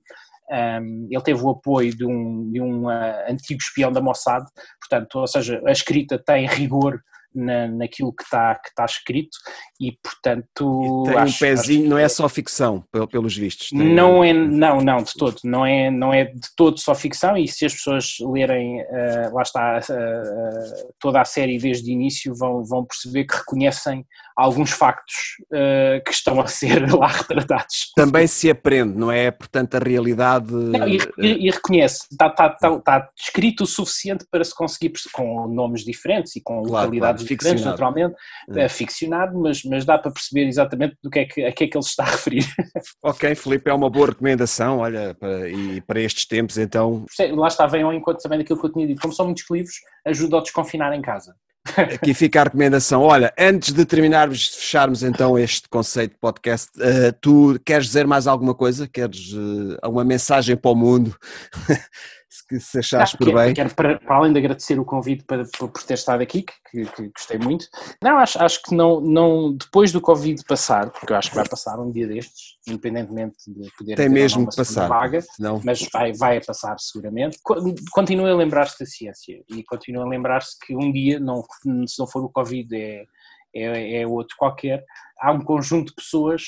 [0.50, 4.46] um, ele teve o apoio de um, de um uh, antigo espião da Mossad,
[4.80, 7.00] portanto, ou seja, a escrita tem rigor
[7.38, 9.38] na, naquilo que está que tá escrito
[9.80, 13.94] e portanto e tem acho, um pezinho, acho, não é só ficção pelos vistos tem...
[13.94, 17.48] não é não não de todo não é não é de todo só ficção e
[17.48, 22.64] se as pessoas lerem uh, lá está uh, toda a série desde o início vão
[22.64, 25.16] vão perceber que reconhecem alguns factos
[25.52, 27.92] uh, que estão a ser lá retratados.
[27.96, 29.32] Também se aprende não é?
[29.32, 34.44] Portanto a realidade não, e, e, reconhece está, está, está, está, descrito o suficiente para
[34.44, 38.16] se conseguir com nomes diferentes e com claro, localidades diferentes, naturalmente,
[38.56, 38.64] é.
[38.64, 41.68] é ficcionado, mas, mas dá para perceber exatamente do que é que, a que é
[41.68, 42.46] que ele se está a referir.
[43.04, 47.06] Ok, Felipe, é uma boa recomendação, olha, para, e para estes tempos então...
[47.32, 49.76] Lá está, vem ao encontro também daquilo que eu tinha dito, como são muitos livros,
[50.06, 51.34] ajuda a desconfinar em casa.
[51.96, 53.02] Aqui fica a recomendação.
[53.02, 58.28] Olha, antes de terminarmos, fecharmos então este conceito de podcast, uh, tu queres dizer mais
[58.28, 58.88] alguma coisa?
[58.88, 61.16] Queres uh, alguma mensagem para o mundo?
[62.50, 63.54] se, se achares por bem.
[63.54, 67.10] Quero, para, para, além de agradecer o convite para, por ter estado aqui, que, que,
[67.10, 67.68] gostei muito.
[68.02, 71.48] Não, acho, acho que não, não, depois do Covid passar, porque eu acho que vai
[71.48, 75.62] passar um dia destes, independentemente de poder Tem mesmo que passar, vaga, não.
[75.64, 77.38] mas vai, vai passar seguramente.
[77.92, 81.44] Continue a lembrar-se da ciência e continue a lembrar-se que um dia, não,
[81.88, 83.06] se não for o Covid, é,
[83.54, 84.84] é, é outro qualquer,
[85.20, 86.44] há um conjunto de pessoas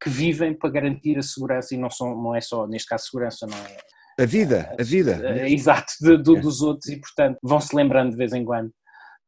[0.00, 3.46] que vivem para garantir a segurança e não, são, não é só, neste caso, segurança,
[3.46, 3.76] não é
[4.18, 5.48] a vida, a vida.
[5.48, 6.40] Exato, de, de, é.
[6.40, 8.70] dos outros e, portanto, vão se lembrando de vez em quando.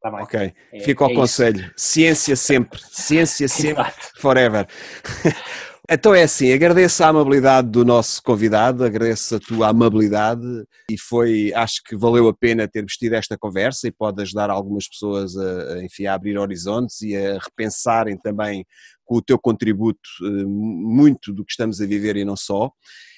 [0.01, 0.21] Tá bem.
[0.21, 1.61] Ok, é, fica ao é conselho.
[1.61, 1.73] Isso.
[1.77, 3.85] Ciência sempre, ciência sempre,
[4.17, 4.67] forever.
[5.93, 10.47] Então é assim, agradeço a amabilidade do nosso convidado, agradeço a tua amabilidade
[10.89, 14.87] e foi, acho que valeu a pena termos tido esta conversa e pode ajudar algumas
[14.87, 18.63] pessoas a, enfim, a abrir horizontes e a repensarem também
[19.03, 22.71] com o teu contributo eh, muito do que estamos a viver e não só.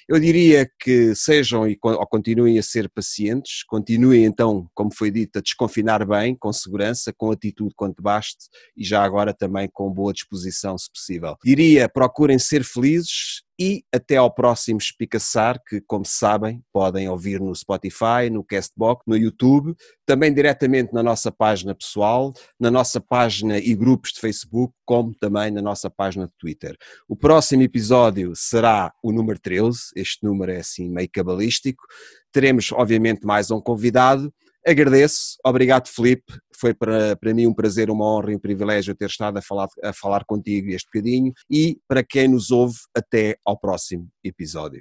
[0.08, 5.38] Eu diria que sejam e ou continuem a ser pacientes, continuem então, como foi dito,
[5.38, 10.12] a desconfinar bem, com segurança, com atitude quanto baste e já agora também com boa
[10.12, 11.36] disposição, se possível.
[11.44, 17.54] Diria, procurem ser felizes e até ao próximo Espicaçar, que, como sabem, podem ouvir no
[17.54, 23.74] Spotify, no Castbox, no YouTube, também diretamente na nossa página pessoal, na nossa página e
[23.74, 26.76] grupos de Facebook, como também na nossa página de Twitter.
[27.08, 31.82] O próximo episódio será o número 13, este número é assim meio cabalístico.
[32.32, 34.32] Teremos, obviamente, mais um convidado
[34.66, 39.10] Agradeço, obrigado Felipe, foi para, para mim um prazer, uma honra e um privilégio ter
[39.10, 43.58] estado a falar, a falar contigo este bocadinho e para quem nos ouve, até ao
[43.60, 44.72] próximo episódio.